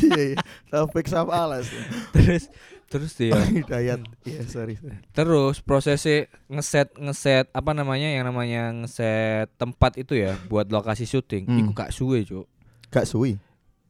Iya 0.00 0.32
iya. 0.32 0.38
Taufik 0.66 1.04
sama 1.04 1.34
Alas. 1.36 1.68
terus 2.10 2.48
terus 2.86 3.12
dia 3.12 3.36
Hidayat. 3.36 4.00
Iya 4.24 4.42
sorry. 4.44 4.74
sorry. 4.74 4.96
terus 5.12 5.60
prosesnya 5.60 6.24
ngeset 6.46 6.96
ngeset 6.96 7.46
apa 7.48 7.70
namanya 7.70 8.08
yang 8.08 8.24
namanya 8.24 8.72
ngeset 8.74 9.52
tempat 9.54 9.94
itu 9.94 10.16
ya 10.16 10.40
buat 10.46 10.66
lokasi 10.66 11.04
syuting 11.04 11.44
Hmm. 11.44 11.60
iku 11.60 11.70
gak 11.72 11.92
suwe 11.92 12.24
cuk 12.24 12.48
Gak 12.88 13.04
suwi. 13.04 13.36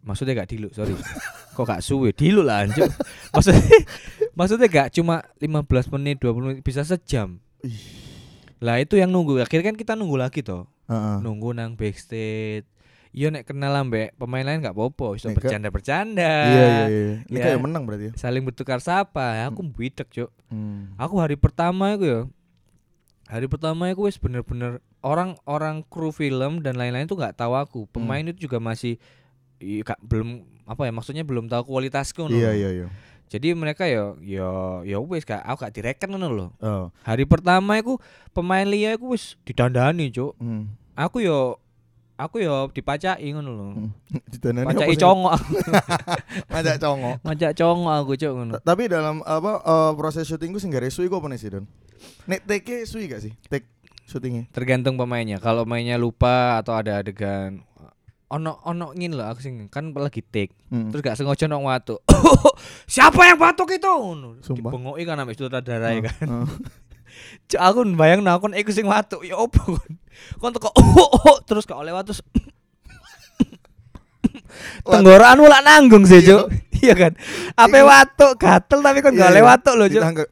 maksudnya 0.00 0.34
gak 0.34 0.50
diluk 0.50 0.72
sorry 0.72 0.98
kok 1.52 1.64
gak 1.64 1.80
suwe 1.80 2.10
diluk 2.10 2.42
lah 2.42 2.66
anjir 2.66 2.90
maksudnya 3.30 3.62
maksudnya 4.32 4.66
gak 4.66 4.88
cuma 4.92 5.20
15 5.36 5.60
menit 5.92 6.16
20 6.18 6.32
menit 6.40 6.60
bisa 6.60 6.82
sejam 6.82 7.38
lah 8.58 8.76
itu 8.76 8.94
yang 8.94 9.08
nunggu 9.08 9.40
akhirnya 9.40 9.66
kan 9.66 9.76
kita 9.76 9.92
nunggu 9.94 10.16
lagi 10.16 10.40
toh 10.40 10.68
Heeh. 10.86 11.16
nunggu 11.20 11.52
nang 11.52 11.74
backstage 11.74 12.66
Iya 13.10 13.26
nek 13.28 13.42
kenal 13.44 13.74
ambek 13.74 14.14
pemain 14.14 14.46
lain 14.46 14.62
gak 14.62 14.70
apa-apa, 14.70 15.18
bisa 15.18 15.34
bercanda-bercanda. 15.34 16.30
Iya 16.46 16.62
iya 16.62 16.86
iya. 16.86 17.14
Ini 17.26 17.34
Ya. 17.34 17.42
kayak 17.42 17.58
menang 17.58 17.82
berarti 17.82 18.06
ya. 18.06 18.12
Saling 18.14 18.46
bertukar 18.46 18.78
sapa. 18.78 19.50
Aku 19.50 19.66
bidek, 19.66 20.06
Cuk. 20.08 20.30
Hmm. 20.46 20.94
Aku 20.94 21.18
hari 21.18 21.34
pertama 21.34 21.90
itu 21.90 22.06
ya. 22.06 22.20
Hari 23.26 23.46
pertama 23.46 23.90
aku 23.90 24.06
wis 24.06 24.14
bener-bener 24.14 24.78
orang-orang 25.02 25.82
kru 25.82 26.10
film 26.10 26.62
dan 26.62 26.78
lain-lain 26.78 27.06
tuh 27.06 27.18
nggak 27.18 27.34
tahu 27.34 27.58
aku. 27.58 27.90
Pemain 27.90 28.22
itu 28.22 28.46
juga 28.46 28.62
masih 28.62 28.94
i- 29.58 29.82
gak- 29.82 29.98
belum 30.00 30.46
apa 30.64 30.86
ya 30.86 30.92
maksudnya 30.92 31.26
belum 31.26 31.46
tahu 31.46 31.66
kualitasku 31.66 32.30
Iya 32.30 32.54
iya 32.54 32.70
iya. 32.72 32.86
Jadi 33.30 33.54
mereka 33.54 33.86
ya 33.86 34.18
ya 34.18 34.82
ya 34.82 34.98
wis 34.98 35.22
gak 35.22 35.38
aku 35.46 35.62
gak 35.62 35.74
direken 35.78 36.10
ngono 36.10 36.28
loh. 36.34 36.50
Oh. 36.58 36.90
Hari 37.06 37.22
pertama 37.30 37.78
aku 37.78 38.02
pemain 38.34 38.66
liya 38.66 38.98
aku 38.98 39.14
wis 39.14 39.38
didandani, 39.46 40.10
Cuk. 40.10 40.34
Hmm. 40.42 40.74
Aku 40.98 41.22
yo 41.22 41.62
aku 42.18 42.42
yo 42.42 42.66
dipacai 42.74 43.30
ngono 43.30 43.50
loh. 43.54 43.70
Hmm. 43.78 43.90
Apa 44.66 44.82
sih? 44.82 44.98
congok, 44.98 45.38
Ngajak 46.50 46.76
congok. 46.82 47.16
ngajak 47.30 47.52
congok 47.54 47.94
aku 48.02 48.12
cuk 48.18 48.32
ngono. 48.34 48.52
Ta- 48.58 48.74
Tapi 48.74 48.82
dalam 48.90 49.22
apa 49.22 49.62
eh, 49.62 49.90
proses 49.94 50.26
syuting 50.26 50.50
gue 50.50 50.60
sih 50.60 50.66
gak 50.66 50.90
kok 50.90 51.14
apa 51.22 51.26
nih 51.30 51.38
sih 51.38 51.48
Don? 51.54 51.64
Nek 52.26 52.40
take 52.50 52.82
suwi 52.82 53.06
gak 53.06 53.22
sih? 53.22 53.32
Take 53.46 53.70
syutingnya? 54.10 54.50
Tergantung 54.50 54.98
pemainnya. 54.98 55.38
Kalau 55.38 55.62
mainnya 55.62 55.94
lupa 55.94 56.58
atau 56.58 56.74
ada 56.74 56.98
adegan 56.98 57.62
ono 58.30 58.62
ono 58.62 58.94
ngin 58.94 59.18
loh 59.18 59.26
aku 59.26 59.42
sing 59.42 59.66
kan 59.66 59.90
lagi 59.90 60.22
take 60.22 60.54
Hmm. 60.70 60.86
terus 60.94 61.02
gak 61.02 61.18
sengaja 61.18 61.50
nong 61.50 61.66
watu 61.66 61.98
siapa 62.94 63.26
yang 63.26 63.42
batuk 63.42 63.74
itu? 63.74 63.90
Dibengoki 64.54 65.02
kan 65.02 65.18
ambek 65.18 65.34
sutradara 65.34 65.90
ya 65.98 66.06
kan. 66.06 66.26
Heeh. 66.30 66.46
Cuk, 67.50 67.58
aku 67.58 67.78
bayang 67.98 68.22
aku 68.22 68.54
iku 68.54 68.70
sing 68.70 68.86
watu 68.86 69.26
ya 69.26 69.34
opo 69.34 69.58
kon? 69.74 69.92
Kon 70.38 70.54
teko 70.54 70.70
oh, 70.70 71.10
oh, 71.26 71.36
terus 71.50 71.66
gak 71.66 71.82
oleh 71.82 71.90
watu 71.90 72.14
tenggorokan 74.86 75.38
mulak 75.42 75.62
nanggung 75.66 76.06
sih 76.06 76.22
cuk. 76.22 76.46
Iya 76.80 76.94
kan? 76.94 77.12
Apa 77.58 77.76
Iki- 77.76 77.88
watu 77.90 78.26
gatel 78.38 78.78
tapi 78.78 78.98
kon 79.02 79.12
Iya, 79.12 79.20
gak 79.26 79.30
oleh 79.34 79.42
iya. 79.42 79.48
watu 79.50 79.70
cuk. 79.74 79.90
Ditangkep. 79.90 80.28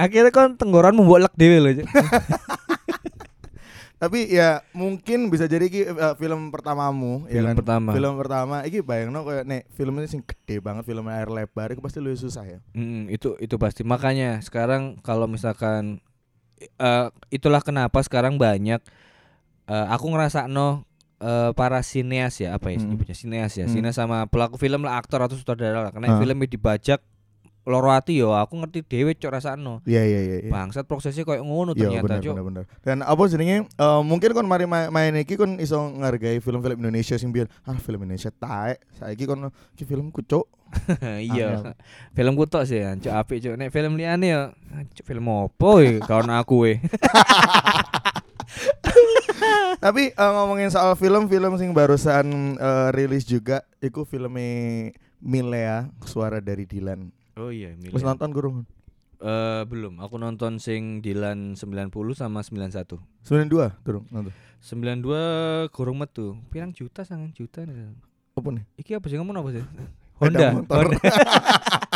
akhirnya 0.00 0.32
kon 0.32 0.56
tenggorokan 0.56 0.96
membolak 0.96 1.30
dhewe 1.36 1.60
loh 1.60 1.72
cuk 1.76 1.86
Tapi 4.02 4.26
ya 4.26 4.66
mungkin 4.72 5.30
bisa 5.30 5.46
jadi 5.46 5.62
ki 5.64 5.80
eh, 5.86 6.14
film 6.16 6.50
pertamamu 6.50 7.22
ya 7.26 7.38
Film 7.38 7.46
kan? 7.46 7.56
pertama. 7.56 7.90
Film 7.92 8.14
pertama 8.16 8.56
iki 8.62 8.82
bayangno 8.82 9.22
kayak 9.22 9.46
nek 9.46 9.62
filmnya 9.70 10.04
sing 10.04 10.20
gede 10.20 10.58
banget 10.58 10.82
film 10.82 11.06
air 11.06 11.30
lebar 11.30 11.70
itu 11.70 11.78
pasti 11.78 12.02
lebih 12.02 12.18
susah 12.18 12.42
ya. 12.42 12.58
Mm, 12.72 13.06
itu 13.08 13.38
itu 13.38 13.54
pasti 13.56 13.80
makanya 13.82 14.42
sekarang 14.42 14.98
kalau 14.98 15.24
misalkan 15.24 16.02
eh 16.58 17.06
itulah 17.28 17.58
kenapa 17.58 17.98
sekarang 18.00 18.34
banyak 18.36 18.82
eh 19.64 19.86
aku 19.88 20.10
ngerasa 20.10 20.46
no 20.46 20.82
eh, 21.16 21.54
para 21.54 21.78
sineas 21.80 22.34
ya 22.36 22.58
apa 22.58 22.68
ya 22.68 22.82
Mm. 22.82 22.86
nyebutnya 22.88 23.14
sineas 23.14 23.54
ya 23.54 23.66
Mm. 23.66 23.72
sineas 23.72 23.94
sama 23.94 24.26
pelaku 24.26 24.58
film 24.58 24.82
lah 24.82 24.98
aktor 24.98 25.22
atau 25.22 25.38
sutradara 25.38 25.78
lah 25.80 25.90
karena 25.90 26.10
Ah. 26.10 26.18
filmnya 26.18 26.50
dibajak 26.50 26.98
loro 27.62 27.94
ati 27.94 28.18
yo 28.18 28.34
aku 28.34 28.58
ngerti 28.58 28.82
dhewe 28.82 29.14
cok 29.14 29.32
rasakno 29.32 29.78
Iya 29.86 30.02
iya 30.02 30.20
iya. 30.20 30.36
iya. 30.42 30.50
bangsat 30.50 30.82
prosesnya 30.82 31.22
kayak 31.22 31.46
ngono 31.46 31.72
Iya 31.72 31.86
ternyata 31.94 32.02
benar 32.02 32.18
cok 32.18 32.34
benar 32.34 32.44
benar. 32.44 32.64
Dan 32.82 32.96
apa 33.00 33.22
jenenge 33.26 33.56
eh, 33.70 34.00
mungkin 34.02 34.30
kon 34.30 34.46
mari 34.46 34.66
ma- 34.66 34.90
main 34.90 35.14
iki 35.14 35.38
kon 35.38 35.56
iso 35.56 35.78
ngargai 35.78 36.42
film-film 36.42 36.82
Indonesia 36.82 37.14
sing 37.14 37.30
biar 37.30 37.46
ah 37.62 37.78
film 37.78 38.02
Indonesia 38.02 38.30
taek. 38.30 38.82
Saiki 38.96 39.24
kon 39.24 39.46
iki 39.72 39.82
filmku 39.82 40.22
cuk. 40.22 40.50
iya 41.20 41.60
Angel. 41.60 41.76
film 42.16 42.32
kutok 42.32 42.64
sih 42.64 42.80
cok 42.80 43.12
apik 43.12 43.38
cok 43.38 43.54
nek 43.54 43.68
film 43.68 43.92
liane 43.94 44.26
ya 44.26 44.40
cok 44.96 45.04
film 45.04 45.28
opo 45.28 45.84
ya 45.84 46.00
kawan 46.00 46.32
aku 46.32 46.54
we 46.64 46.72
Tapi 49.82 50.14
eh, 50.14 50.30
ngomongin 50.32 50.70
soal 50.70 50.94
film-film 50.94 51.58
sing 51.58 51.70
barusan 51.72 52.26
eh, 52.54 52.88
rilis 52.90 53.22
juga 53.22 53.66
iku 53.78 54.02
filmnya 54.02 54.92
Milea 55.18 55.90
Suara 56.02 56.38
dari 56.38 56.64
Dilan. 56.64 57.10
Oh 57.42 57.50
iya 57.50 57.74
Wis 57.90 58.06
nonton 58.06 58.30
gurung? 58.30 58.56
Eh 59.22 59.62
belum, 59.70 60.02
aku 60.02 60.18
nonton 60.18 60.58
sing 60.58 60.98
Dilan 60.98 61.54
90 61.54 61.90
sama 62.14 62.42
91. 62.42 62.98
92 63.22 63.86
turun 63.86 64.02
nonton. 64.10 64.34
92 64.62 65.70
gorong 65.74 65.98
metu. 65.98 66.38
Pirang 66.50 66.70
juta 66.70 67.02
sangat 67.02 67.34
juta 67.34 67.62
nih. 67.66 67.94
Apa 68.38 68.48
nih? 68.50 68.64
Iki 68.78 68.98
apa 68.98 69.06
sih 69.10 69.18
ngomong 69.18 69.36
apa 69.42 69.50
sih? 69.54 69.64
Honda. 70.22 70.48
Honda. 70.66 70.98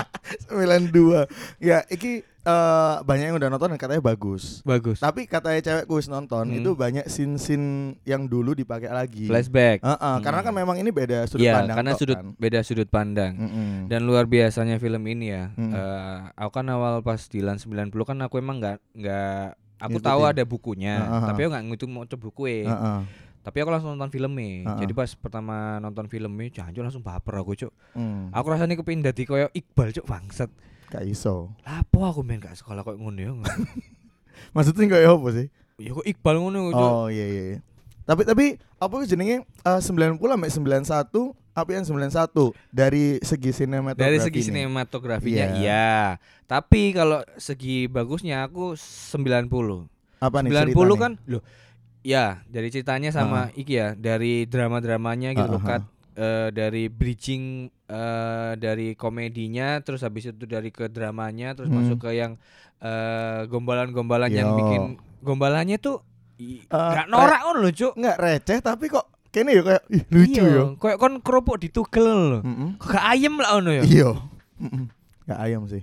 92. 0.48 1.26
Ya, 1.58 1.82
iki 1.86 2.20
eh, 2.22 2.96
banyak 3.00 3.26
yang 3.26 3.36
udah 3.36 3.48
nonton 3.48 3.68
dan 3.68 3.76
katanya 3.76 3.98
bagus. 4.00 4.62
Bagus. 4.62 4.98
Tapi 4.98 5.24
katanya 5.24 5.58
cewekku 5.58 5.94
wis 5.94 6.06
nonton 6.06 6.46
Hmm. 6.46 6.56
itu 6.56 6.70
banyak 6.72 7.04
scene-scene 7.04 7.66
yang 8.02 8.24
dulu 8.24 8.52
dipakai 8.52 8.86
lagi. 8.88 9.26
Flashback. 9.26 9.82
Heeh, 9.82 10.16
karena 10.20 10.40
kan 10.40 10.50
Hmm. 10.50 10.60
memang 10.60 10.76
ini 10.76 10.88
beda 10.88 11.26
sudut 11.26 11.42
Iya, 11.42 11.58
pandang 11.58 11.76
karena 11.76 11.92
sudut 11.94 12.14
kan. 12.14 12.26
beda 12.36 12.58
sudut 12.60 12.86
pandang. 12.86 13.34
Mm-mm. 13.34 13.70
Dan 13.86 14.04
luar 14.04 14.24
biasanya 14.24 14.76
film 14.76 15.02
ini 15.04 15.26
ya. 15.28 15.50
Hmm. 15.52 15.70
eh, 15.70 16.16
aku 16.34 16.50
kan 16.52 16.66
awal 16.68 17.02
pas 17.02 17.18
Dilan 17.20 17.58
90 17.58 17.90
kan 18.04 18.18
aku 18.20 18.38
emang 18.38 18.56
nggak 18.56 18.78
nggak 18.94 19.42
aku 19.76 19.98
tahu 19.98 20.22
Ngikutin. 20.22 20.32
ada 20.32 20.42
bukunya, 20.44 20.94
Ah, 20.96 21.10
ah, 21.12 21.22
tapi 21.26 21.40
aku 21.42 21.50
nggak 21.50 21.64
ngitung 21.66 21.90
mau 21.90 22.04
coba 22.04 22.22
buku 22.22 22.44
Heeh. 22.64 22.98
Tapi 23.46 23.62
aku 23.62 23.70
langsung 23.70 23.94
nonton 23.94 24.10
filmnya. 24.10 24.66
Ah. 24.66 24.74
Jadi 24.74 24.90
pas 24.90 25.06
pertama 25.14 25.78
nonton 25.78 26.10
filmnya, 26.10 26.50
jancuk 26.50 26.82
langsung 26.82 27.06
baper 27.06 27.38
aku, 27.38 27.54
Cuk. 27.54 27.70
Hmm. 27.94 28.34
Aku 28.34 28.50
rasanya 28.50 28.74
kepindah 28.74 29.14
dadi 29.14 29.22
koyo 29.22 29.46
Iqbal, 29.54 29.94
Cuk, 29.94 30.02
bangsat. 30.02 30.50
Gak 30.90 31.06
iso. 31.06 31.54
Lapo 31.62 32.02
aku 32.02 32.26
main 32.26 32.42
gak 32.42 32.58
sekolah 32.58 32.82
kok 32.82 32.98
ngono 32.98 33.20
ya. 33.22 33.30
Maksudnya 34.54 34.98
kayak 34.98 35.14
apa 35.14 35.28
sih? 35.30 35.46
Ya 35.78 35.94
kok 35.94 36.02
Iqbal 36.02 36.42
ngono 36.42 36.74
Cuk. 36.74 36.90
Oh 36.90 37.06
iya 37.06 37.22
iya. 37.22 37.42
iya. 37.54 37.58
Tapi 38.02 38.26
tapi 38.26 38.58
apa 38.82 38.94
sih 39.06 39.14
jenenge 39.14 39.46
eh, 39.46 39.80
90 39.82 40.18
sampai 40.18 40.50
91 40.50 41.46
apa 41.56 41.70
yang 41.72 41.84
91 41.88 42.52
dari 42.68 43.16
segi 43.24 43.50
sinematografi 43.54 44.02
Dari 44.02 44.18
segi 44.20 44.40
sinematografinya 44.42 45.46
Iya. 45.54 45.62
iya. 45.62 45.94
Tapi 46.50 46.98
kalau 46.98 47.22
segi 47.38 47.86
bagusnya 47.86 48.42
aku 48.42 48.74
90. 48.74 49.86
apa 50.18 50.36
nih 50.42 50.50
90 50.50 50.74
ceritanya? 50.74 50.96
kan 50.98 51.12
loh. 51.30 51.42
Ya, 52.06 52.46
dari 52.46 52.70
ceritanya 52.70 53.10
sama 53.10 53.50
iki 53.52 53.75
ya, 53.75 53.98
dari 53.98 54.46
drama-dramanya 54.46 55.34
gitu 55.34 55.50
loh, 55.50 55.58
Ah, 55.58 55.66
ah, 55.66 55.70
Kat. 55.75 55.82
Eh, 56.16 56.48
dari 56.48 56.86
bridging 56.86 57.44
eh, 57.84 58.52
dari 58.56 58.94
komedinya 58.94 59.76
terus 59.78 60.00
habis 60.00 60.25
itu 60.25 60.46
dari 60.46 60.70
ke 60.70 60.86
dramanya 60.86 61.52
terus 61.52 61.66
Hmm. 61.66 61.82
masuk 61.82 61.98
ke 62.00 62.14
yang 62.14 62.38
eh, 62.78 63.44
gombalan-gombalan 63.46 64.30
yang 64.30 64.54
bikin 64.54 64.82
gombalannya 65.20 65.76
tuh 65.76 66.00
gak 66.68 67.08
norak 67.08 67.40
ngono 67.42 67.58
lho, 67.60 67.70
Cuk. 67.70 67.92
Nggak 67.96 68.16
receh 68.16 68.58
tapi 68.60 68.86
kok 68.86 69.04
kene 69.28 69.50
ya 69.50 69.62
kayak 69.62 69.82
ih, 69.90 70.02
lucu 70.08 70.40
ya. 70.40 70.62
Kayak 70.75 70.96
kon 70.96 71.14
kerupuk 71.20 71.56
ditugel 71.58 72.06
lho. 72.06 72.38
Mm-mm. 72.40 72.68
Kok 72.78 72.88
gak 72.88 73.06
ayem 73.10 73.34
lah 73.36 73.50
ngono 73.52 73.70
ya. 73.72 73.82
Iya. 73.84 74.10
Nggak 75.26 75.40
ayam 75.42 75.62
sih. 75.66 75.82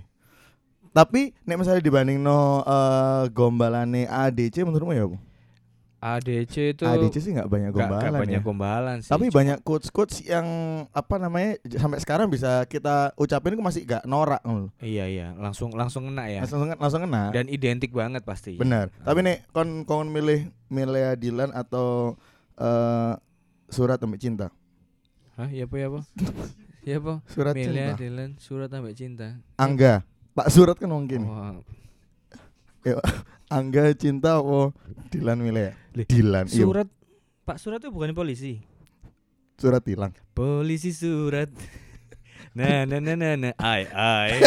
Tapi 0.90 1.34
nek 1.42 1.58
misalnya 1.58 1.78
dibanding 1.78 2.18
no 2.18 2.62
eh, 2.62 3.22
gombalane 3.28 4.06
ADC 4.06 4.62
menurutmu 4.62 4.94
ya, 4.94 5.04
Bu? 5.04 5.18
ADC 6.04 6.76
itu 6.76 6.84
ADC 6.84 7.16
sih 7.16 7.32
nggak 7.32 7.48
banyak 7.48 7.72
gak, 7.72 7.80
gombalan 7.80 8.04
gak 8.12 8.20
banyak 8.20 8.40
ya. 8.40 8.44
gombalan 8.44 8.96
sih. 9.00 9.08
Tapi 9.08 9.32
banyak 9.32 9.64
quotes-quotes 9.64 10.20
yang 10.28 10.44
apa 10.92 11.16
namanya 11.16 11.56
sampai 11.64 11.96
sekarang 12.04 12.28
bisa 12.28 12.68
kita 12.68 13.16
ucapin 13.16 13.56
itu 13.56 13.64
masih 13.64 13.88
gak 13.88 14.04
norak. 14.04 14.44
Iya 14.84 15.08
iya, 15.08 15.28
langsung 15.40 15.72
langsung 15.72 16.12
kena 16.12 16.28
ya. 16.28 16.44
Langsung 16.44 16.68
langsung 16.76 17.02
kena. 17.08 17.32
Dan 17.32 17.48
identik 17.48 17.96
banget 17.96 18.20
pasti. 18.20 18.60
Benar. 18.60 18.92
Tapi 19.00 19.24
nek 19.24 19.48
kon 19.56 19.88
kon 19.88 20.12
milih 20.12 20.52
milih 20.68 21.16
Dilan 21.16 21.56
atau 21.56 22.20
eh 22.60 23.16
surat 23.72 23.96
tembak 23.96 24.20
cinta. 24.20 24.52
Hah, 25.40 25.48
iya 25.48 25.64
apa 25.64 25.74
ya 25.80 25.88
apa? 25.88 26.00
Iya 26.84 27.00
apa? 27.00 27.24
Surat 27.32 27.56
Milih 27.56 27.72
cinta. 27.72 27.96
Dylan 27.96 28.30
surat 28.36 28.68
ambek 28.68 28.92
cinta. 28.92 29.40
Angga. 29.56 30.04
Pak 30.36 30.52
Surat 30.52 30.76
kan 30.76 30.92
mungkin. 30.92 31.24
Wah, 31.24 31.56
Angga 33.54 33.94
cinta 33.94 34.42
apa 34.42 34.74
Dilan 35.14 35.38
milih? 35.38 35.70
Lih, 35.94 36.06
Dilan. 36.10 36.50
Iya. 36.50 36.66
surat 36.66 36.88
Pak 37.46 37.56
Surat 37.62 37.78
itu 37.78 37.94
bukan 37.94 38.10
polisi. 38.10 38.58
Surat 39.54 39.84
hilang. 39.86 40.10
Polisi 40.34 40.90
surat. 40.90 41.46
Nah, 42.54 42.86
nah, 42.86 43.02
nah, 43.02 43.18
nah, 43.18 43.34
nah, 43.34 43.54
ai, 43.58 43.82
ai. 43.90 44.38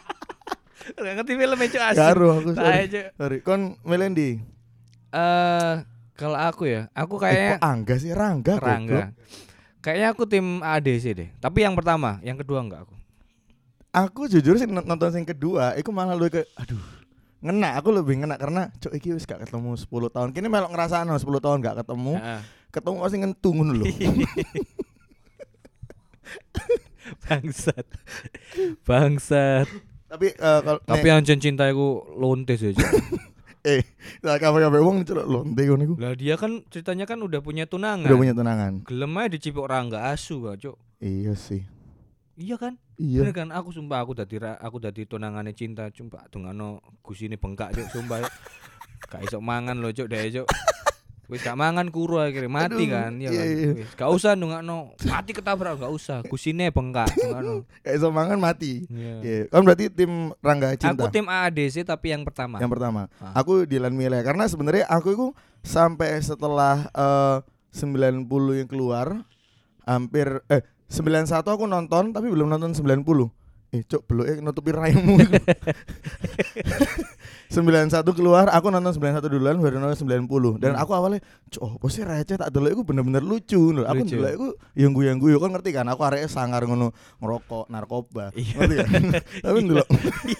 Gak 0.96 1.12
ngerti 1.20 1.32
filmnya 1.36 1.68
cuy 1.68 1.82
asli. 1.84 2.00
Karo 2.00 2.28
aku 2.40 2.50
sorry. 2.56 2.88
Cuk. 2.88 3.04
Sorry. 3.20 3.38
Kon 3.44 3.76
milih 3.84 4.16
ndi? 4.16 4.30
Eh, 5.12 5.74
kalau 6.16 6.40
aku 6.40 6.64
ya, 6.64 6.88
aku 6.96 7.20
Eh, 7.20 7.28
kayak 7.28 7.60
kok 7.60 7.68
Angga 7.68 7.94
sih 8.00 8.16
Rangga. 8.16 8.56
Rangga. 8.56 9.12
Kayaknya 9.84 10.08
aku 10.08 10.24
tim 10.24 10.64
ADC 10.64 11.04
deh. 11.12 11.28
Tapi 11.36 11.68
yang 11.68 11.76
pertama, 11.76 12.16
yang 12.24 12.40
kedua 12.40 12.64
enggak 12.64 12.88
aku. 12.88 12.96
Aku 13.92 14.24
jujur 14.32 14.56
sih 14.56 14.64
nonton 14.64 15.12
sing 15.12 15.28
kedua, 15.28 15.76
iku 15.76 15.92
malah 15.92 16.16
lu 16.16 16.32
ke 16.32 16.48
aduh 16.56 16.80
ngena 17.46 17.78
aku 17.78 17.88
lebih 17.90 18.18
ngena 18.18 18.34
karena 18.34 18.68
cok 18.76 18.92
iki 18.92 19.14
wis 19.14 19.22
gak 19.22 19.42
ketemu 19.42 19.72
10 19.72 19.86
tahun 20.10 20.28
kini 20.30 20.46
melok 20.46 20.74
ngerasaan 20.74 21.06
10 21.06 21.22
tahun 21.22 21.58
gak 21.60 21.76
ketemu 21.80 22.14
Heeh. 22.16 22.40
ketemu 22.68 22.96
masih 22.98 23.18
ngentung 23.22 23.56
lho 23.62 23.86
Bangsat. 27.22 27.86
Bangsat. 28.82 29.66
tapi 30.06 30.30
eh, 30.30 30.60
kalau 30.62 30.78
Tapi 30.82 31.06
anjen 31.06 31.38
cinta 31.38 31.66
iku 31.66 32.02
lontes 32.14 32.58
ya. 32.58 32.70
Cuk. 32.70 32.82
eh 33.66 33.82
lah 34.22 34.38
kabeh-kabeh 34.38 34.78
wong 34.78 35.02
celok 35.02 35.26
lonte 35.26 35.58
ngono 35.60 35.82
iku 35.82 35.94
Lah 35.98 36.14
dia 36.14 36.34
kan 36.34 36.62
ceritanya 36.66 37.02
kan 37.02 37.18
udah 37.18 37.38
punya 37.38 37.66
tunangan. 37.66 38.06
udah 38.06 38.14
punya 38.16 38.30
tunangan 38.30 38.72
Gelem 38.86 39.10
aja 39.16 39.28
dicipok 39.28 39.66
rangga 39.66 40.10
asu 40.10 40.42
gak, 40.42 40.62
Cuk. 40.62 40.76
iya 40.98 41.34
sih 41.34 41.66
Iya 42.36 42.56
kan? 42.56 42.76
iya 42.96 43.24
Bener 43.24 43.32
kan 43.32 43.48
aku 43.48 43.72
sumpah 43.72 44.04
aku 44.04 44.12
dadi 44.12 44.36
ra- 44.36 44.60
aku 44.60 44.76
dadi 44.76 45.08
tunangannya 45.08 45.56
cinta 45.56 45.88
cuma 45.88 46.20
dungano 46.28 46.78
gusine 47.00 47.40
bengkak 47.40 47.72
Cuk 47.72 47.88
sumpah. 47.90 48.20
Gak 49.10 49.24
iso 49.24 49.40
mangan 49.40 49.76
lho 49.76 49.88
Cuk 49.90 50.06
deh 50.06 50.28
Cuk. 50.30 50.48
Wis 51.26 51.42
gak 51.42 51.58
mangan 51.58 51.90
kuru 51.90 52.22
akhirnya 52.22 52.46
mati 52.46 52.86
Aduh, 52.86 52.94
kan 52.94 53.12
ya 53.18 53.34
iya, 53.34 53.40
kan. 53.42 53.46
iya. 53.50 53.70
Wis 53.74 53.90
gak 53.98 54.10
usah 54.14 54.32
mati 55.02 55.30
ketabrak 55.34 55.74
gak 55.76 55.90
usah 55.90 56.22
gusine 56.22 56.70
bengkak 56.70 57.10
dungano. 57.10 57.66
kayak 57.82 57.98
iso 57.98 58.08
mangan 58.14 58.38
mati 58.38 58.86
Iya. 58.86 59.14
Iya, 59.20 59.40
kan 59.50 59.66
berarti 59.66 59.84
tim 59.90 60.30
Rangga 60.38 60.78
Cinta 60.78 60.94
Aku 60.94 61.10
tim 61.10 61.26
AADC 61.26 61.82
tapi 61.82 62.14
yang 62.14 62.22
pertama. 62.22 62.62
yang 62.62 62.70
pertama. 62.70 63.10
Ah. 63.18 63.42
Aku 63.42 63.66
Dilan 63.66 63.90
Mile 63.90 64.22
karena 64.22 64.46
sebenarnya 64.46 64.86
aku 64.86 65.08
itu 65.10 65.26
sampai 65.64 66.14
setelah 66.20 66.86
eh 66.94 67.36
90 67.74 68.22
yang 68.54 68.68
keluar 68.70 69.26
hampir 69.82 70.40
eh 70.46 70.62
91 70.86 71.42
aku 71.42 71.64
nonton 71.66 72.14
tapi 72.14 72.30
belum 72.30 72.46
nonton 72.46 72.72
90. 72.72 72.94
Eh, 73.74 73.82
cok, 73.82 74.06
belum 74.06 74.24
eh 74.30 74.38
nutupi 74.38 74.70
raimu. 74.70 75.18
91 77.46 77.90
keluar, 78.14 78.46
aku 78.50 78.70
nonton 78.70 78.94
91 78.94 79.26
duluan 79.26 79.58
baru 79.58 79.78
nonton 79.78 80.06
90. 80.06 80.58
Dan 80.62 80.74
Hmm. 80.74 80.82
aku 80.82 80.92
awalnya, 80.94 81.18
cok, 81.50 81.62
oh, 81.62 81.72
apa 81.78 81.86
sih 81.90 82.02
receh 82.02 82.36
tak 82.38 82.50
delok 82.50 82.78
iku 82.78 82.82
bener-bener 82.86 83.22
lucu 83.22 83.74
lho. 83.74 83.82
Aku 83.86 84.06
delok 84.06 84.30
iku 84.34 84.46
yang 84.74 84.94
guyu-guyu 84.94 85.38
kan 85.38 85.50
ngerti 85.54 85.70
kan, 85.74 85.86
aku 85.86 86.02
areke 86.06 86.30
sangar 86.30 86.62
ngono 86.62 86.90
ngerokok, 87.18 87.66
narkoba. 87.66 88.30
Iya. 88.34 88.54
Ngerti 88.54 88.74
kan? 88.82 89.02
Tapi 89.46 89.58
delok 89.62 89.88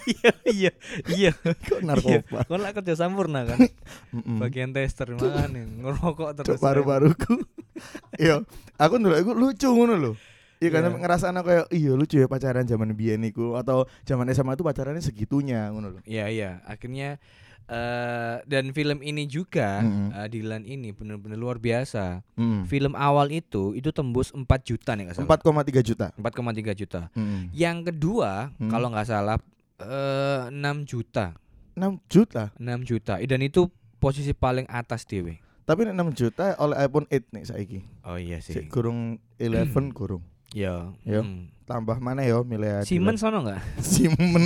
iya 0.07 0.31
iya 0.47 0.71
iya. 1.11 1.31
kok 1.67 1.83
narkoba. 1.83 2.47
Kau 2.47 2.59
lah 2.59 2.71
kerja 2.71 2.95
sampurna 2.95 3.43
kan. 3.43 3.59
Bagian 4.39 4.71
tester 4.71 5.11
mana 5.15 5.47
ngerokok 5.51 6.29
terus. 6.43 6.59
Paru-paruku. 6.59 7.43
Iya, 8.17 8.41
aku 8.81 8.97
ndelok 8.97 9.19
iku 9.21 9.31
lucu 9.37 9.69
ngono 9.69 9.93
lho. 10.01 10.11
Iya 10.57 10.69
kan 10.71 10.81
Iya. 10.83 10.97
ngerasa 10.97 11.25
anak 11.29 11.43
kayak 11.43 11.65
iya 11.69 11.91
lucu 11.91 12.15
ya 12.15 12.25
pacaran 12.25 12.63
zaman 12.63 12.91
biyen 12.91 13.21
iku 13.23 13.53
atau 13.53 13.85
zaman 14.03 14.25
SMA 14.29 14.53
itu 14.53 14.63
pacarannya 14.63 14.99
segitunya 14.99 15.69
ngono 15.69 15.93
lho. 15.93 15.99
Iya 16.03 16.25
iya. 16.27 16.51
Akhirnya 16.63 17.21
eh 17.67 18.35
dan 18.43 18.71
film 18.71 19.01
ini 19.01 19.27
juga 19.27 19.83
Mm-mm. 19.83 20.15
eh, 20.15 20.27
Dilan 20.27 20.63
ini 20.63 20.89
benar-benar 20.91 21.35
luar 21.35 21.57
biasa. 21.57 22.23
Hmm. 22.33 22.63
Film 22.63 22.95
awal 22.95 23.27
itu 23.29 23.73
itu 23.73 23.91
tembus 23.91 24.31
4 24.31 24.39
juta 24.63 24.95
nih 24.95 25.11
nggak 25.11 25.15
salah. 25.19 25.27
4,3 25.27 25.83
juta. 25.83 26.07
4,3 26.15 26.71
juta. 26.73 27.01
Hmm. 27.11 27.51
Yang 27.51 27.91
kedua 27.91 28.55
Hmm. 28.55 28.71
kalau 28.71 28.87
nggak 28.89 29.05
salah 29.05 29.37
6 29.77 30.49
juta. 30.83 31.35
6 31.75 32.01
juta. 32.07 32.49
6 32.55 32.81
juta. 32.81 33.13
Dan 33.19 33.41
itu 33.41 33.69
posisi 33.97 34.31
paling 34.31 34.65
atas 34.65 35.03
dewe. 35.03 35.37
Tapi 35.61 35.83
nek 35.83 35.93
6 35.93 36.15
juta 36.15 36.55
oleh 36.57 36.79
iPhone 36.79 37.05
8 37.05 37.29
nih 37.29 37.43
saiki. 37.43 37.79
Oh 38.01 38.15
iya 38.15 38.39
sih. 38.39 38.55
Sik 38.55 38.71
kurung 38.71 39.19
11 39.37 39.91
kurung. 39.91 40.23
Iya. 40.51 40.95
Yo. 41.03 41.21
Hmm. 41.21 41.51
Tambah 41.63 41.99
mana 41.99 42.23
yo 42.23 42.47
milih 42.47 42.83
Simon 42.83 43.19
sono 43.19 43.43
nggak? 43.43 43.59
Simon 43.83 44.43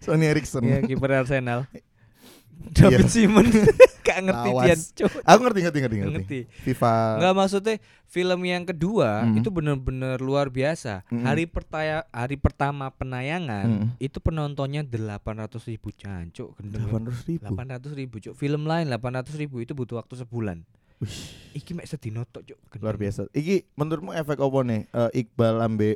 Sony 0.00 0.24
Ericsson. 0.26 0.64
Iya 0.64 0.80
kiper 0.82 1.12
Arsenal. 1.14 1.68
David 2.74 3.06
Simon 3.06 3.46
gak 4.08 4.18
ngerti 4.24 4.50
dia. 4.56 4.74
Aku 5.22 5.40
ngerti 5.44 5.60
ngerti 5.62 5.78
ngerti 5.78 5.96
ngerti. 5.96 6.12
ngerti. 6.16 6.38
FIFA 6.64 7.20
Enggak 7.20 7.34
maksudnya 7.36 7.74
film 8.08 8.40
yang 8.42 8.64
kedua 8.64 9.22
Hmm. 9.22 9.36
itu 9.36 9.48
bener-bener 9.48 10.16
luar 10.18 10.48
biasa. 10.48 11.04
Hmm. 11.06 11.22
Hari 11.22 11.44
pertaya 11.44 12.08
hari 12.08 12.34
pertama 12.34 12.88
penayangan 12.88 13.66
Hmm. 13.68 13.86
itu 14.00 14.16
penontonnya 14.18 14.80
800 14.82 15.60
ribu 15.68 15.92
cancuk 15.92 16.56
gendeng. 16.56 16.88
800 16.88 17.28
ribu. 17.28 17.44
800 17.46 17.92
ribu 17.94 18.16
cuk. 18.18 18.34
Film 18.34 18.64
lain 18.64 18.88
800 18.88 19.36
ribu 19.36 19.60
itu 19.60 19.76
butuh 19.76 20.00
waktu 20.00 20.16
sebulan. 20.16 20.64
Wih. 20.98 21.18
Iki 21.58 21.74
mek 21.74 21.86
sedino 21.86 22.22
tok 22.26 22.42
cuk. 22.46 22.58
Luar 22.82 22.94
biasa. 22.98 23.26
Iki 23.34 23.66
menurutmu 23.74 24.14
efek 24.14 24.38
apa 24.38 24.58
nih? 24.66 24.80
Eh, 24.90 25.20
Iqbal 25.24 25.56
ambe 25.62 25.90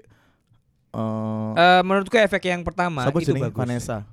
eh 0.93 1.51
Eh, 1.57 1.81
menurutku 1.87 2.17
efek 2.19 2.43
yang 2.47 2.63
pertama 2.63 3.07
siapa 3.07 3.19
itu 3.23 3.33
bagus. 3.35 3.57
Vanessa. 3.57 4.05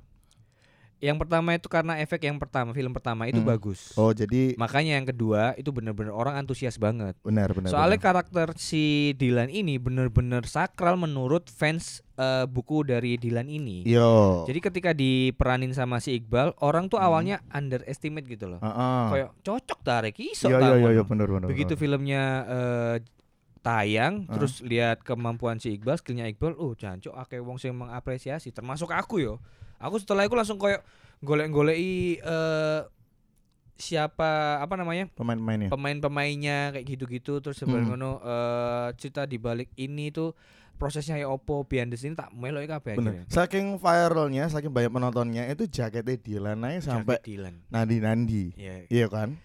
Yang 1.00 1.16
pertama 1.18 1.50
itu 1.52 1.64
karena 1.64 1.96
efek 1.96 2.20
yang 2.22 2.36
pertama, 2.36 2.70
film 2.70 2.92
pertama 2.92 3.24
itu 3.24 3.36
Hmm. 3.36 3.48
bagus. 3.48 3.96
Oh, 3.96 4.12
jadi 4.12 4.52
Makanya 4.54 5.00
yang 5.00 5.06
kedua 5.06 5.56
itu 5.56 5.68
bener-bener 5.68 6.12
orang 6.12 6.36
antusias 6.36 6.76
banget. 6.76 7.16
benar 7.20 7.48
benar. 7.50 7.68
Soalnya 7.68 7.96
benar. 7.96 8.06
karakter 8.20 8.48
si 8.54 8.84
Dylan 9.14 9.48
ini 9.48 9.76
bener-bener 9.76 10.44
sakral 10.44 10.94
menurut 10.94 11.48
fans 11.48 12.04
eh, 12.14 12.44
buku 12.44 12.84
dari 12.84 13.16
Dylan 13.16 13.48
ini. 13.48 13.80
Yo. 13.82 14.44
Jadi 14.44 14.60
ketika 14.60 14.92
diperanin 14.92 15.72
sama 15.72 15.96
si 15.98 16.12
Iqbal, 16.14 16.52
orang 16.60 16.84
tuh 16.86 16.96
Hmm. 16.96 17.08
awalnya 17.08 17.40
underestimate 17.50 18.28
gitu 18.28 18.44
loh. 18.46 18.60
Heeh. 18.60 19.04
Kayak 19.08 19.28
cocok 19.40 19.78
tarik 19.80 20.16
iso 20.18 20.46
Iya 20.46 20.60
iya 20.60 20.60
iya 20.60 20.76
ngono. 20.76 20.88
iya 20.92 21.02
benar 21.02 21.26
benar. 21.26 21.48
Begitu 21.48 21.72
benar. 21.72 21.80
filmnya 21.80 22.22
eh, 22.46 22.96
tayang, 23.58 24.24
Ah. 24.26 24.36
terus 24.36 24.60
lihat 24.60 25.00
kemampuan 25.00 25.56
si 25.56 25.72
Iqbal, 25.72 25.96
skillnya 25.96 26.24
Iqbal, 26.26 26.56
oh 26.56 26.72
jancuk 26.72 27.12
akeh 27.14 27.36
wong 27.38 27.56
sing 27.56 27.72
mengapresiasi, 27.72 28.48
termasuk 28.50 28.88
aku 28.90 29.16
yo. 29.18 29.34
Aku 29.80 29.96
setelah 29.96 30.22
itu 30.22 30.32
langsung 30.32 30.56
kayak 30.56 30.84
golek-goleki 31.20 31.92
eh 32.18 32.80
siapa 33.74 34.60
apa 34.60 34.76
namanya 34.76 35.08
pemain-pemainnya. 35.10 35.72
pemain-pemainnya 35.72 36.58
kayak 36.70 36.84
gitu-gitu 36.86 37.40
terus 37.40 37.56
sebenarnya 37.56 37.96
Hmm. 37.96 38.20
eh 38.20 38.88
cerita 38.94 39.24
di 39.24 39.40
balik 39.40 39.72
ini 39.74 40.12
tuh 40.12 40.36
prosesnya 40.76 41.16
ya 41.16 41.28
opo 41.28 41.64
behind 41.64 41.88
the 41.88 41.96
scene 41.96 42.12
tak 42.12 42.28
melok 42.30 42.68
kabeh 42.70 42.96
Bener. 42.96 43.24
akhirnya. 43.24 43.24
Saking 43.30 43.66
viralnya, 43.76 44.44
saking 44.48 44.68
banyak 44.68 44.88
penontonnya 44.90 45.44
itu 45.46 45.64
jaketnya 45.66 46.16
Dylan 46.16 46.60
aja 46.62 46.80
sampai 46.90 47.20
Dylan. 47.20 47.64
nandi-nandi. 47.68 48.52
Ya. 48.54 48.84
Iya 48.86 49.06
kan? 49.08 49.36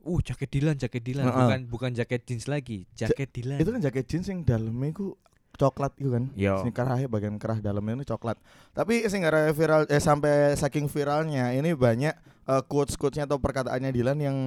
Uh, 0.00 0.18
jaket 0.18 0.48
Dylan, 0.50 0.74
jaket 0.74 1.02
Dylan, 1.04 1.26
Heeh. 1.26 1.34
bukan 1.36 1.60
bukan 1.68 1.90
jaket 1.92 2.24
jeans 2.24 2.46
lagi, 2.46 2.86
jaket 2.92 3.30
Dylan. 3.32 3.58
Itu 3.58 3.70
kan 3.70 3.80
jaket 3.80 4.06
jeans 4.06 4.26
yang 4.26 4.42
dalamnya 4.42 4.90
itu 4.92 5.14
coklat 5.60 5.92
itu 6.00 6.08
kan. 6.08 6.24
Yo. 6.32 6.64
Sing 6.64 6.72
kerahnya 6.72 7.04
bagian 7.06 7.36
kerah 7.36 7.60
dalamnya 7.60 8.00
itu 8.00 8.16
coklat. 8.16 8.40
Tapi 8.72 9.04
sing 9.06 9.20
viral 9.52 9.84
eh 9.86 10.00
sampai 10.00 10.56
saking 10.56 10.88
viralnya 10.88 11.52
ini 11.52 11.76
banyak 11.76 12.16
eh, 12.48 12.62
quotes-quotesnya 12.64 13.28
atau 13.28 13.36
perkataannya 13.36 13.92
Dylan 13.92 14.18
yang 14.18 14.38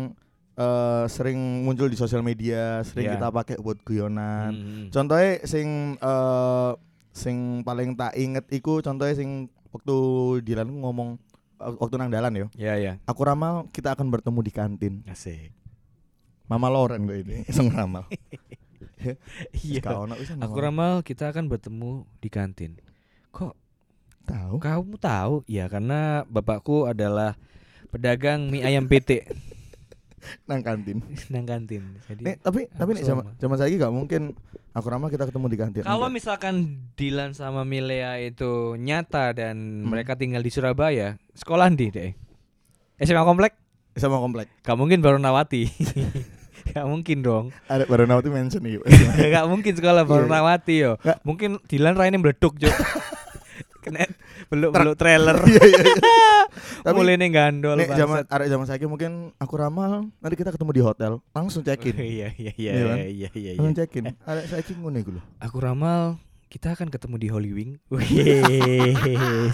eh, 0.53 1.05
sering 1.05 1.37
muncul 1.61 1.85
di 1.85 1.95
sosial 1.95 2.25
media, 2.25 2.81
sering 2.81 3.07
Iya. 3.07 3.21
kita 3.21 3.27
pakai 3.29 3.55
buat 3.61 3.77
guyonan. 3.81 4.51
Hmm. 4.51 4.85
Contohnya 4.89 5.45
sing 5.45 5.95
eh 6.01 6.71
sing 7.13 7.61
paling 7.61 7.93
tak 7.93 8.17
inget 8.17 8.49
iku 8.49 8.81
contohnya 8.81 9.13
sing 9.13 9.45
waktu 9.69 9.97
Dylan 10.41 10.81
ngomong 10.81 11.21
waktu 11.57 11.95
nang 11.95 12.09
dalan 12.11 12.33
yo. 12.35 12.47
Ya 12.53 12.75
ya. 12.75 12.97
Aku 13.05 13.21
ramal 13.23 13.69
kita 13.69 13.93
akan 13.93 14.09
bertemu 14.09 14.39
di 14.41 14.51
kantin. 14.51 14.93
Asik. 15.05 15.53
Mama 16.43 16.67
Loren 16.67 17.07
kok 17.07 17.15
ini 17.15 17.47
sing 17.55 17.71
ramal. 17.71 18.03
Iya. 19.53 19.81
Aku 20.39 20.57
ramal 20.57 21.01
kita 21.01 21.29
akan 21.29 21.47
bertemu 21.47 22.03
di 22.17 22.29
kantin. 22.29 22.71
Kok 23.29 23.53
tahu. 24.23 24.55
kamu 24.59 24.95
tahu? 24.97 25.33
Ya 25.45 25.67
karena 25.67 26.23
bapakku 26.25 26.87
adalah 26.87 27.35
pedagang 27.91 28.47
mie 28.49 28.63
ayam 28.63 28.87
PT 28.87 29.27
Nang 30.47 30.63
kantin. 30.63 31.03
nang 31.33 31.43
kantin. 31.43 31.99
Jadi 32.07 32.21
Nih, 32.23 32.35
tapi 32.39 32.63
aku 32.71 32.79
tapi 32.79 32.89
nih 32.95 33.03
zaman 33.03 33.23
zaman 33.35 33.57
saya 33.59 33.75
gak 33.75 33.91
mungkin 33.91 34.31
aku 34.71 34.87
ramal 34.87 35.11
kita 35.11 35.27
ketemu 35.27 35.45
di 35.51 35.57
kantin. 35.59 35.81
Kalau 35.83 36.07
Enggak. 36.07 36.15
misalkan 36.15 36.55
Dilan 36.95 37.35
sama 37.35 37.67
Milea 37.67 38.17
itu 38.23 38.79
nyata 38.79 39.35
dan 39.35 39.83
Hmm. 39.83 39.91
mereka 39.91 40.15
tinggal 40.15 40.39
di 40.39 40.47
Surabaya, 40.47 41.19
sekolah 41.35 41.67
di 41.69 41.91
deh. 41.91 42.11
SMA 42.97 43.21
komplek? 43.21 43.59
sama 43.93 44.17
komplek. 44.17 44.49
Gak 44.65 44.73
mungkin 44.73 45.05
baru 45.05 45.21
Nawati. 45.21 45.69
Gak 46.73 46.85
mungkin 46.85 47.17
dong. 47.21 47.45
Ada 47.69 47.85
baru 47.85 48.03
Nawati 48.03 48.33
mention 48.33 48.61
nih. 48.65 48.81
Gak 49.29 49.45
mungkin 49.45 49.73
sekolah 49.73 50.03
baru 50.03 50.25
Iya. 50.25 50.33
Nawati 50.33 50.75
yo. 50.75 50.91
Nggak. 50.97 51.17
Mungkin 51.21 51.49
Dilan 51.63 51.93
raine 51.93 52.17
meledak, 52.17 52.53
Cuk. 52.57 52.73
Kena 53.83 54.07
beluk-beluk 54.47 54.95
trailer. 54.95 55.37
Iya 55.45 55.59
iya. 55.61 55.83
iya. 55.83 55.95
Tapi 56.83 56.95
Mulai 56.95 57.15
nih 57.15 57.29
gandol 57.31 57.75
nih 57.75 57.87
zaman 57.89 58.23
ada 58.27 58.45
zaman 58.45 58.65
saya 58.67 58.85
mungkin 58.85 59.31
aku 59.35 59.53
ramal 59.55 60.07
nanti 60.19 60.35
kita 60.35 60.51
ketemu 60.51 60.71
di 60.71 60.81
hotel 60.83 61.11
langsung 61.31 61.63
check 61.63 61.81
in. 61.87 61.95
Iya 61.95 62.29
iya 62.35 62.51
iya 62.53 62.71
Iya 62.71 62.83
kan? 62.85 62.97
iya 62.99 63.09
iya 63.09 63.29
iya. 63.33 63.51
Langsung 63.59 63.75
check 63.75 63.91
in. 63.97 64.05
Ada 64.23 64.41
saya 64.45 64.61
ngono 64.73 64.97
iku 64.97 65.11
lho. 65.17 65.21
Aku 65.39 65.57
ramal 65.59 66.15
kita 66.47 66.71
akan 66.71 66.87
ketemu 66.87 67.15
di 67.17 67.27
Holy 67.27 67.51
Wing. 67.51 67.71
Wih. 67.89 69.51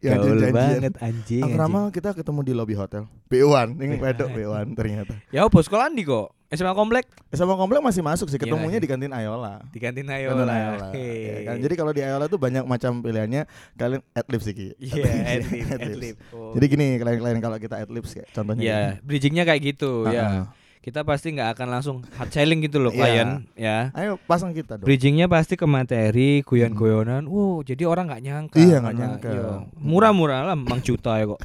Ya, 0.00 0.16
Gaul 0.16 0.38
janjian. 0.38 0.52
banget 0.52 0.94
anjing. 0.98 1.42
Aku 1.42 1.50
anjing. 1.50 1.58
ramal 1.58 1.84
kita 1.88 2.12
ketemu 2.12 2.40
di 2.40 2.52
lobby 2.52 2.74
hotel. 2.74 3.04
B1, 3.26 3.42
Iya. 3.74 3.84
ini 3.84 3.94
wedok 3.96 4.28
B1 4.30 4.66
ternyata. 4.72 5.14
Ya 5.28 5.44
bos 5.46 5.64
sekolah 5.64 5.88
di 5.88 6.02
kok. 6.02 6.30
SMA 6.48 6.70
komplek 6.70 7.10
SMA 7.34 7.50
komplek 7.52 7.82
masih 7.82 7.98
masuk 7.98 8.30
sih, 8.30 8.38
ketemunya 8.38 8.78
di 8.78 8.86
kantin 8.86 9.10
Ayola. 9.10 9.58
di 9.68 9.82
kantin 9.82 10.06
Kantin 10.06 10.14
Ayola. 10.14 10.46
Ayola. 10.46 10.86
Hei. 10.94 11.42
Ya 11.42 11.50
kan? 11.50 11.56
Jadi 11.58 11.74
kalau 11.74 11.90
di 11.90 12.00
Ayola 12.00 12.26
tuh 12.26 12.38
banyak 12.38 12.62
macam 12.62 13.02
pilihannya. 13.02 13.42
Kalian 13.74 14.00
adlib 14.12 14.38
sih 14.38 14.54
Ki. 14.54 14.68
Iya, 14.78 15.02
adlib, 15.34 15.66
adlib. 15.74 16.16
Jadi 16.54 16.66
gini, 16.68 16.86
klien-klien 16.96 17.38
kalau 17.38 17.58
kita 17.58 17.82
adlibs 17.82 18.14
kayak 18.14 18.30
contohnya. 18.30 18.62
Iya, 18.62 18.78
bridgingnya 19.02 19.42
kayak 19.42 19.60
gitu 19.66 20.06
gini. 20.06 20.14
ya. 20.14 20.22
Ah, 20.22 20.30
ah. 20.30 20.46
Kita 20.84 21.00
pasti 21.00 21.32
nggak 21.32 21.56
akan 21.56 21.68
langsung 21.72 21.96
hard 22.12 22.28
selling 22.28 22.60
gitu 22.60 22.76
loh 22.76 22.92
Iya. 22.92 23.00
klien 23.00 23.28
ya. 23.56 23.88
Ayo 23.96 24.20
pasang 24.28 24.52
kita 24.52 24.76
dong. 24.76 24.84
Bridgingnya 24.84 25.32
pasti 25.32 25.56
ke 25.56 25.64
materi, 25.64 26.44
guyon-guyonan. 26.44 27.24
Wow, 27.24 27.64
jadi 27.64 27.88
orang 27.88 28.12
nggak 28.12 28.20
nyangka. 28.20 28.56
Iya, 28.60 28.76
nggak 28.84 28.96
nyangka. 29.00 29.28
iya. 29.32 29.48
Murah-murah 29.80 30.44
lah, 30.44 30.52
5 30.52 30.76
juta 30.84 31.16
ya 31.16 31.24
kok. 31.24 31.40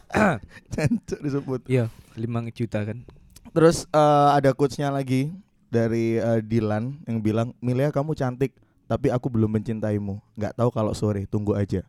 Cancuk 0.72 1.18
disebut. 1.20 1.60
Iya, 1.68 1.92
5 2.16 2.48
juta 2.56 2.78
kan. 2.88 3.04
Terus 3.52 3.84
eh, 3.84 4.28
ada 4.32 4.56
quotes-nya 4.56 4.88
lagi 4.88 5.28
dari 5.68 6.16
eh, 6.16 6.40
Dilan 6.40 7.04
yang 7.04 7.20
bilang, 7.20 7.52
"Milea 7.60 7.92
kamu 7.92 8.16
cantik, 8.16 8.56
tapi 8.88 9.12
aku 9.12 9.28
belum 9.28 9.60
mencintaimu. 9.60 10.24
Nggak 10.40 10.56
tahu 10.56 10.72
kalau 10.72 10.96
sore, 10.96 11.28
tunggu 11.28 11.52
aja." 11.52 11.84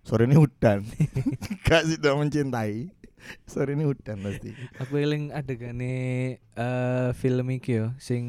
Sore 0.00 0.24
ini 0.24 0.32
hutan. 0.32 0.80
Gak 1.68 1.84
sih 1.84 2.00
udah 2.00 2.16
mencintai. 2.16 2.88
Sore 3.50 3.72
ini 3.72 3.82
hutan 3.82 4.18
pasti. 4.18 4.50
Aku 4.76 4.96
eling 4.96 5.30
adegane 5.30 5.92
eh 6.36 7.08
film 7.12 7.46
iki 7.50 7.72
yo 7.76 7.92
sing 7.96 8.24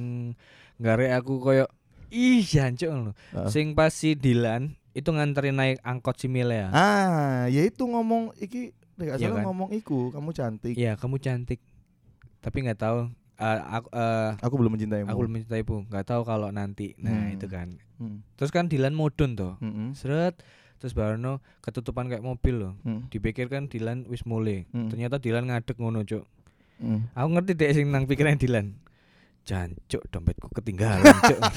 ngarek 0.77 1.15
aku 1.15 1.39
koyo 1.39 1.65
ih 2.07 2.41
jancuk 2.41 2.89
lho. 2.89 3.11
Heeh. 3.31 3.47
Sing 3.47 3.71
pas 3.71 3.89
si 3.89 4.13
Dilan 4.13 4.73
itu 4.91 5.07
nganterin 5.07 5.55
naik 5.55 5.79
angkot 5.81 6.15
si 6.15 6.27
Milea. 6.27 6.67
Ah, 6.69 7.47
ya 7.47 7.61
itu 7.61 7.83
ngomong 7.83 8.35
iki 8.35 8.75
nggak 8.95 9.15
Iya 9.15 9.25
salah 9.25 9.37
kan? 9.37 9.45
ngomong 9.47 9.69
iku, 9.71 10.11
kamu 10.11 10.29
cantik. 10.31 10.75
Iya, 10.75 10.93
kamu 10.93 11.17
cantik. 11.17 11.57
Tapi 12.39 12.57
nggak 12.61 12.77
tahu 12.77 12.99
eh, 13.35 13.59
aku 13.67 13.87
eh, 13.91 14.29
Aku 14.39 14.53
belum 14.55 14.71
mencintaimu. 14.71 15.07
aku 15.07 15.17
belum 15.19 15.33
mencintai 15.33 15.63
bu 15.63 15.85
nggak 15.87 16.05
tahu 16.05 16.21
kalau 16.21 16.49
nanti 16.49 16.93
nah 16.95 17.09
Hmm. 17.23 17.33
itu 17.33 17.47
kan 17.47 17.69
Hmm. 17.95 18.25
terus 18.33 18.49
kan 18.49 18.65
Dilan 18.65 18.91
mudun 18.91 19.33
tuh 19.33 19.53
Mm-mm. 19.57 19.93
seret 19.93 20.41
terus 20.81 20.91
baru 20.91 21.15
ketutupan 21.61 22.09
kayak 22.09 22.19
mobil 22.21 22.57
loh 22.57 22.73
Hmm. 22.81 23.05
Dilan 23.63 24.03
wis 24.05 24.25
mulai 24.25 24.65
Hmm. 24.67 24.89
ternyata 24.89 25.15
Dilan 25.15 25.45
ngadeg 25.45 25.77
ngono 25.77 26.01
cuk 26.01 26.25
Hmm. 26.81 27.05
aku 27.13 27.27
ngerti 27.29 27.51
deh 27.53 27.69
sing 27.71 27.87
nang 27.87 28.03
pikiran 28.03 28.35
Dilan 28.35 28.73
jancuk 29.41 30.01
dompetku 30.09 30.49
ketinggalan 30.51 31.05
cuk 31.21 31.39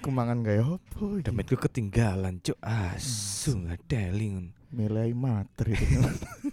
Aku 0.00 0.08
mangan 0.08 0.40
gaya 0.40 0.64
opo 0.64 1.18
iki? 1.18 1.26
dompetku 1.26 1.58
ketinggalan 1.58 2.40
cuk 2.40 2.56
asu 2.58 3.52
ngadeling 3.58 4.54
Milai 4.70 5.10
materi. 5.12 5.74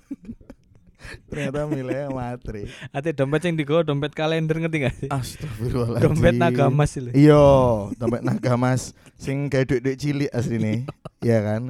Ternyata 1.26 1.66
milai 1.66 2.10
materi. 2.10 2.66
ate 2.90 3.12
dompet 3.12 3.42
yang 3.44 3.56
digawa 3.56 3.82
dompet 3.82 4.12
kalender 4.12 4.58
ngerti 4.58 4.78
gak 4.82 4.96
sih 4.96 5.10
Astagfirullahaladzim. 5.10 6.04
dompet 6.04 6.34
naga 6.36 6.64
emas 6.68 6.92
itu 6.94 7.10
Iya, 7.14 7.46
dompet 7.96 8.22
naga 8.22 8.54
mas 8.56 8.82
sing 9.16 9.48
kayak 9.48 9.68
duit-duit 9.68 9.98
cilik 9.98 10.32
asli 10.32 10.58
nih. 10.58 10.80
Iya 11.20 11.40
kan? 11.42 11.62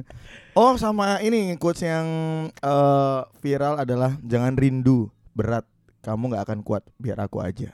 Oh, 0.52 0.74
sama 0.74 1.20
ini 1.20 1.54
quotes 1.56 1.80
yang 1.80 2.06
eh, 2.50 3.20
viral 3.38 3.78
adalah 3.78 4.16
jangan 4.20 4.52
rindu 4.52 5.08
berat, 5.32 5.62
kamu 6.00 6.34
nggak 6.34 6.44
akan 6.44 6.58
kuat, 6.60 6.82
biar 6.96 7.16
aku 7.18 7.38
aja. 7.38 7.70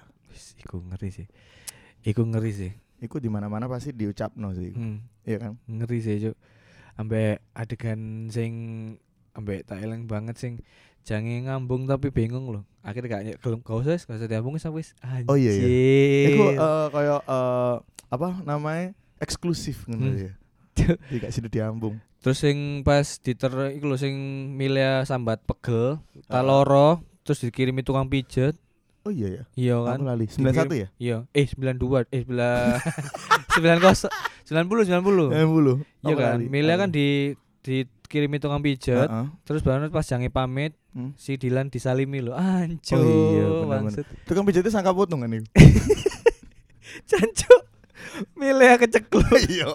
Iku 0.60 0.82
ngeri 0.82 1.10
sih 1.10 1.26
iku 2.02 2.20
ngeri 2.20 2.52
sih 2.52 2.72
Iku 2.98 3.16
di 3.16 3.28
mana-mana 3.28 3.64
pasti 3.64 3.90
diucap 3.90 4.32
no 4.34 4.52
sih. 4.52 4.72
hmm. 4.72 5.24
Iya 5.24 5.36
kan? 5.38 5.52
ngeri 5.64 5.98
sih 5.98 6.16
cuk 6.20 6.36
ambek 6.94 7.40
adegan 7.52 8.00
sing 8.28 8.52
ambek 9.32 9.64
tak 9.64 9.80
eling 9.80 10.04
banget 10.04 10.36
sing 10.36 10.60
jange 11.04 11.40
ngambung 11.42 11.84
tapi 11.84 12.08
bingung 12.08 12.48
loh 12.48 12.64
akhirnya 12.80 13.08
gak 13.14 13.38
gelem 13.38 13.60
gak 13.60 13.76
usah 13.78 13.96
gak 13.98 14.16
usah 14.16 14.26
diambung 14.26 14.52
wis 14.52 14.64
wis 14.66 14.88
Oh, 15.24 15.36
iya, 15.36 15.52
iya. 15.52 15.62
Anjir. 15.62 16.28
Iku 16.30 16.44
eh, 16.50 16.86
kayak 16.90 17.20
eh, 17.22 17.74
apa 18.10 18.28
namanya? 18.42 18.96
eksklusif 19.16 19.84
ngono 19.84 20.04
Hmm. 20.06 20.18
ya. 20.18 20.32
Dikasih 21.10 21.46
diambung. 21.46 21.96
terus 22.18 22.40
sing 22.40 22.56
pas 22.80 23.04
diter 23.16 23.52
iku 23.70 23.84
lho 23.84 23.96
sing 23.96 24.16
Milia 24.50 25.04
sambat 25.04 25.40
pegel 25.40 26.00
taloro 26.24 26.98
terus 27.20 27.38
dikirimi 27.38 27.80
tukang 27.80 28.08
pijet 28.08 28.56
Oh 29.04 29.12
iya 29.12 29.28
ya. 29.30 29.42
iya 29.54 29.74
Aku 29.76 29.84
kan 29.86 30.00
lali. 30.02 30.24
91 30.24 30.72
ya? 30.74 30.88
iya 30.96 31.16
eh 31.30 31.44
92 31.44 32.08
eh 32.08 32.24
9 32.24 33.60
90 33.60 34.08
90 34.48 34.48
90 34.48 35.30
Eh, 35.30 35.44
bulu. 35.44 35.74
iya 36.00 36.06
Aku 36.06 36.16
kan. 36.16 36.38
Milia 36.42 36.74
kan 36.74 36.88
di 36.88 37.36
dikirimi 37.60 38.36
tukang 38.38 38.60
pijet 38.60 39.04
Heeh. 39.04 39.26
terus 39.42 39.60
baru 39.60 39.88
pas 39.88 40.02
jange 40.02 40.28
pamit 40.28 40.72
Hmm. 40.94 41.10
si 41.18 41.34
Dilan 41.34 41.68
disalimi 41.68 42.22
lo 42.22 42.38
anco 42.38 42.94
Oh 42.94 43.02
iya, 43.02 43.82
maksud 43.82 44.06
Tukang 44.24 44.46
pijatnya 44.46 44.70
sangka 44.70 44.94
potong 44.94 45.20
kan 45.20 45.34
itu. 45.34 45.42
canco 47.10 47.54
milih 48.38 48.78
kecekluk 48.78 49.26
Iya. 49.50 49.74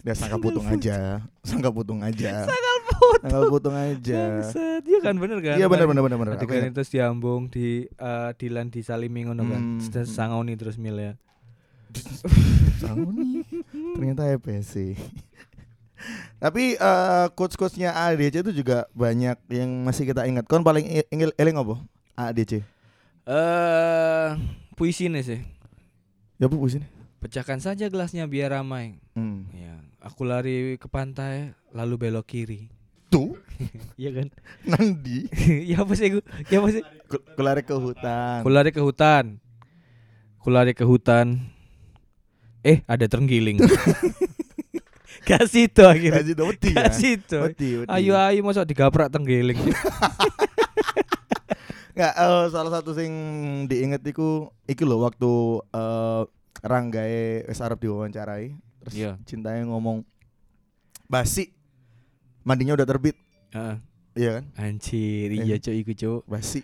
Dia 0.00 0.16
sangka 0.16 0.40
putung 0.40 0.64
aja. 0.64 1.20
Sangka 1.44 1.68
putung 1.68 2.00
aja. 2.00 2.48
tanggal 2.48 2.76
foto 2.88 3.16
Sangka 3.20 3.40
putung 3.46 3.76
aja. 3.76 4.20
Bangsat. 4.40 4.82
iya 4.82 4.98
kan 5.04 5.14
bener 5.20 5.38
kan 5.44 5.56
Iya 5.60 5.68
benar 5.68 5.86
benar 5.86 6.00
benar. 6.08 6.32
Aku 6.34 6.48
adegan 6.48 6.72
ingat. 6.72 6.80
itu 6.80 6.96
diambung 6.96 7.52
di 7.52 7.84
eh, 7.86 8.30
Dilan 8.34 8.72
disalimi 8.72 9.28
ngono 9.28 9.44
kan 9.44 9.60
Hmm, 9.76 9.84
terus 9.92 10.08
hmm. 10.08 10.16
sangoni 10.16 10.56
terus 10.56 10.80
milih 10.80 11.20
Sangoni. 12.80 13.44
Ternyata 13.94 14.24
EPC. 14.30 14.96
Tapi 16.40 16.72
eh 16.72 17.26
coach-coachnya 17.30 17.92
ADC 17.92 18.40
itu 18.40 18.52
juga 18.54 18.88
banyak 18.90 19.36
yang 19.48 19.84
masih 19.84 20.04
kita 20.04 20.24
ingat. 20.24 20.44
Kon 20.44 20.60
paling 20.60 20.88
i- 20.88 21.08
ingin 21.08 21.30
eling 21.36 21.54
apa? 21.54 21.76
ADC. 22.18 22.64
eh 23.22 24.28
puisi 24.74 25.06
nih 25.06 25.22
sih 25.22 25.40
Ya 26.34 26.48
bu 26.48 26.56
sini. 26.66 26.88
pecahkan 27.18 27.60
saja 27.60 27.86
gelasnya 27.86 28.24
biar 28.24 28.50
ramai 28.50 28.96
Hmm. 29.12 29.44
ya 29.52 29.76
aku 30.00 30.24
lari 30.24 30.74
ke 30.74 30.88
pantai 30.88 31.52
lalu 31.70 32.00
belok 32.00 32.26
kiri 32.26 32.72
Tuh, 33.06 33.36
iya 34.00 34.10
kan 34.10 34.32
Nandi. 34.64 35.28
ya 35.70 35.84
apa 35.84 35.92
sih 35.92 36.10
gue 36.10 36.24
ya 36.46 36.58
apa 36.58 36.68
sih 36.70 36.82
Ku- 37.06 37.22
Kulari 37.34 37.60
ke 37.60 37.74
hutan. 37.74 38.40
Ku 38.40 38.48
lari 38.48 38.70
ke 38.70 38.80
hutan. 38.80 39.24
Ku 40.38 40.48
lari 40.48 40.72
ke 40.72 40.82
hutan. 40.82 41.42
Eh, 42.62 42.80
ada 42.86 43.04
terenggiling. 43.04 43.58
Gak 45.28 45.44
situ 45.46 45.82
akhirnya. 45.84 46.22
Gaji 46.22 46.32
wedi 46.36 46.68
ya. 46.72 46.76
Gak 46.88 46.94
situ. 46.96 47.36
Wedi, 47.40 47.68
wedi. 47.84 47.90
Ayo 47.90 48.16
ayo 48.16 48.40
masuk 48.40 48.64
digaprak 48.64 49.12
terenggiling. 49.12 49.58
Nggak, 51.90 52.14
eh, 52.16 52.44
salah 52.48 52.72
satu 52.72 52.96
sing 52.96 53.12
diinget 53.68 54.00
iku 54.06 54.48
iki 54.64 54.86
lho 54.86 55.04
waktu 55.04 55.32
eh 55.74 56.22
Ranggae 56.60 57.44
wis 57.48 57.60
arep 57.60 57.80
diwawancarai 57.80 58.52
terus 58.80 58.92
Iya. 58.92 59.16
cintanya 59.24 59.64
ngomong 59.64 60.04
basi 61.08 61.52
mandinya 62.44 62.76
udah 62.76 62.88
terbit 62.88 63.16
Heeh. 63.52 63.76
iya 64.16 64.30
kan 64.40 64.44
Anjir, 64.56 65.28
iya 65.34 65.56
cuk 65.56 65.72
iku 65.74 65.92
cuk. 65.92 66.20
basi 66.28 66.60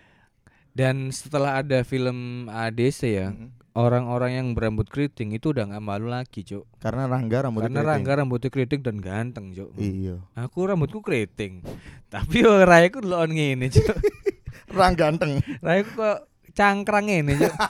Dan 0.77 1.09
setelah 1.09 1.59
ada 1.59 1.81
film 1.83 2.45
ADC 2.47 3.01
ya, 3.09 3.33
Mm. 3.33 3.49
orang-orang 3.73 4.33
yang 4.35 4.49
berambut 4.53 4.85
keriting 4.87 5.33
itu 5.33 5.51
udah 5.51 5.65
nggak 5.67 5.81
malu 5.81 6.07
lagi 6.07 6.41
cuk. 6.43 6.69
karena 6.77 7.05
Rangga 7.05 7.39
rambutnya 7.43 7.65
Karena 7.67 7.81
keriting. 7.83 7.93
Rangga 7.97 8.13
rambutnya 8.15 8.51
keriting 8.51 8.81
dan 8.83 8.97
ganteng 8.99 9.47
cuk. 9.51 9.71
iya 9.75 10.21
Aku 10.35 10.65
rambutku 10.65 11.01
keriting. 11.01 11.65
Tapi 12.07 12.37
raiku 12.63 13.01
delok 13.01 13.25
ngene 13.27 13.67
cuk. 13.67 13.97
Rangga 14.77 15.09
ganteng 15.09 15.41
Raiku 15.59 15.91
kok 15.95 16.19
cangkrang 16.53 17.05
ngene 17.07 17.33
cuk. 17.39 17.55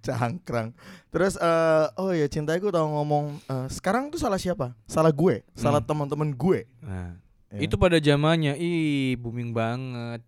cangkrang 0.00 0.72
terus 1.08 1.34
eh 1.34 1.86
oh 1.96 2.12
ya 2.12 2.26
cintaku 2.26 2.68
tau 2.68 2.86
ngomong 2.86 3.40
eh, 3.42 3.66
sekarang 3.68 4.08
tuh 4.08 4.16
salah 4.16 4.36
siapa 4.36 4.76
salah 4.84 5.10
gue 5.10 5.40
salah 5.52 5.80
Hmm. 5.80 5.88
teman-teman 5.88 6.30
gue 6.30 6.64
Nah, 6.80 7.16
Ya. 7.50 7.66
Itu 7.66 7.74
pada 7.74 7.98
zamannya, 7.98 8.54
ih 8.54 9.18
booming 9.18 9.50
banget. 9.50 10.22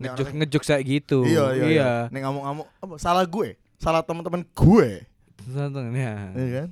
Ya, 0.00 0.10
Ngejok 0.10 0.24
orang- 0.24 0.36
ngejok 0.40 0.62
kayak 0.64 0.82
gitu. 0.82 1.18
iya 1.22 1.44
iya, 1.52 1.64
iya. 1.68 1.90
Nih 2.08 2.20
ngamuk-ngamuk 2.20 2.66
apa 2.74 2.94
salah 2.96 3.22
gue 3.22 3.54
salah 3.76 4.00
teman-teman 4.00 4.42
gue 4.46 5.04
Tonton 5.42 5.92
ya. 5.92 6.32
iya 6.32 6.48
kan 6.56 6.68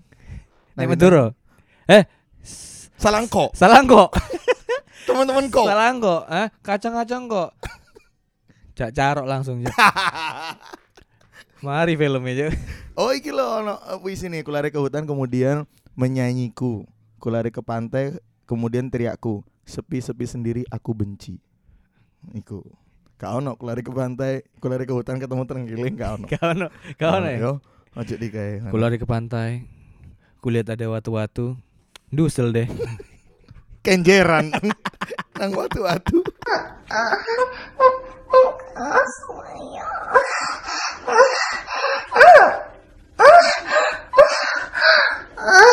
Nek 0.73 0.85
Nah, 0.85 0.89
Maduro. 0.89 1.25
Eh, 1.85 2.05
s- 2.41 2.89
salah 2.97 3.21
kok 3.23 3.53
salah 3.53 3.81
kok. 3.83 4.09
teman-teman 5.09 5.45
kok 5.49 5.67
Salah 5.67 5.93
kok. 5.95 6.23
Ah, 6.25 6.49
kacang-kacang 6.61 7.25
kok. 7.27 7.51
Jak 8.73 8.93
carok 8.93 9.27
langsung. 9.27 9.61
Cuk. 9.61 9.75
Mari 11.59 11.95
filmnya, 11.95 12.33
Cuk. 12.41 12.53
Oh 12.95 13.11
iki 13.11 13.29
loh 13.29 13.59
ono 13.59 13.75
eh, 13.85 13.99
puisi 13.99 14.27
nih 14.27 14.41
kulari 14.41 14.69
ke 14.69 14.79
hutan 14.79 15.03
kemudian 15.03 15.67
menyanyiku 15.93 16.87
kulari 17.17 17.49
ke 17.49 17.59
pantai 17.59 18.15
kemudian 18.43 18.87
teriakku 18.87 19.43
sepi-sepi 19.63 20.25
sendiri 20.25 20.63
aku 20.67 20.91
benci 20.93 21.39
iku 22.33 22.63
kau 23.19 23.43
ono 23.43 23.59
kulari 23.59 23.83
ke 23.83 23.91
pantai 23.91 24.47
kulari 24.63 24.87
ke 24.87 24.95
hutan 24.95 25.19
ketemu 25.19 25.43
terenggiling 25.45 25.95
kau 25.99 26.15
ono 26.17 26.27
Kau 26.31 26.51
no, 26.55 26.67
kau 26.95 27.19
no. 27.19 27.27
ya? 27.27 27.39
yo 27.43 27.53
ojo 27.99 28.15
di 28.15 28.29
kayak 28.31 28.71
Ku 28.71 28.77
lari 28.79 28.95
ke 28.95 29.07
pantai. 29.11 29.67
Kulihat 30.39 30.71
ada 30.71 30.87
watu-watu. 30.87 31.59
Dusel 32.15 32.55
deh. 32.55 32.71
kenjeran 33.89 34.53
nang 35.39 35.51
watu-watu 35.57 36.21
Ah! 36.89 37.15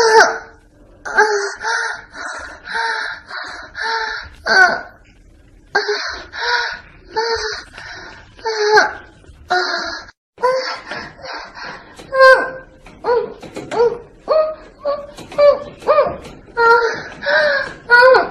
啊 17.87 17.95
啊 18.21 18.24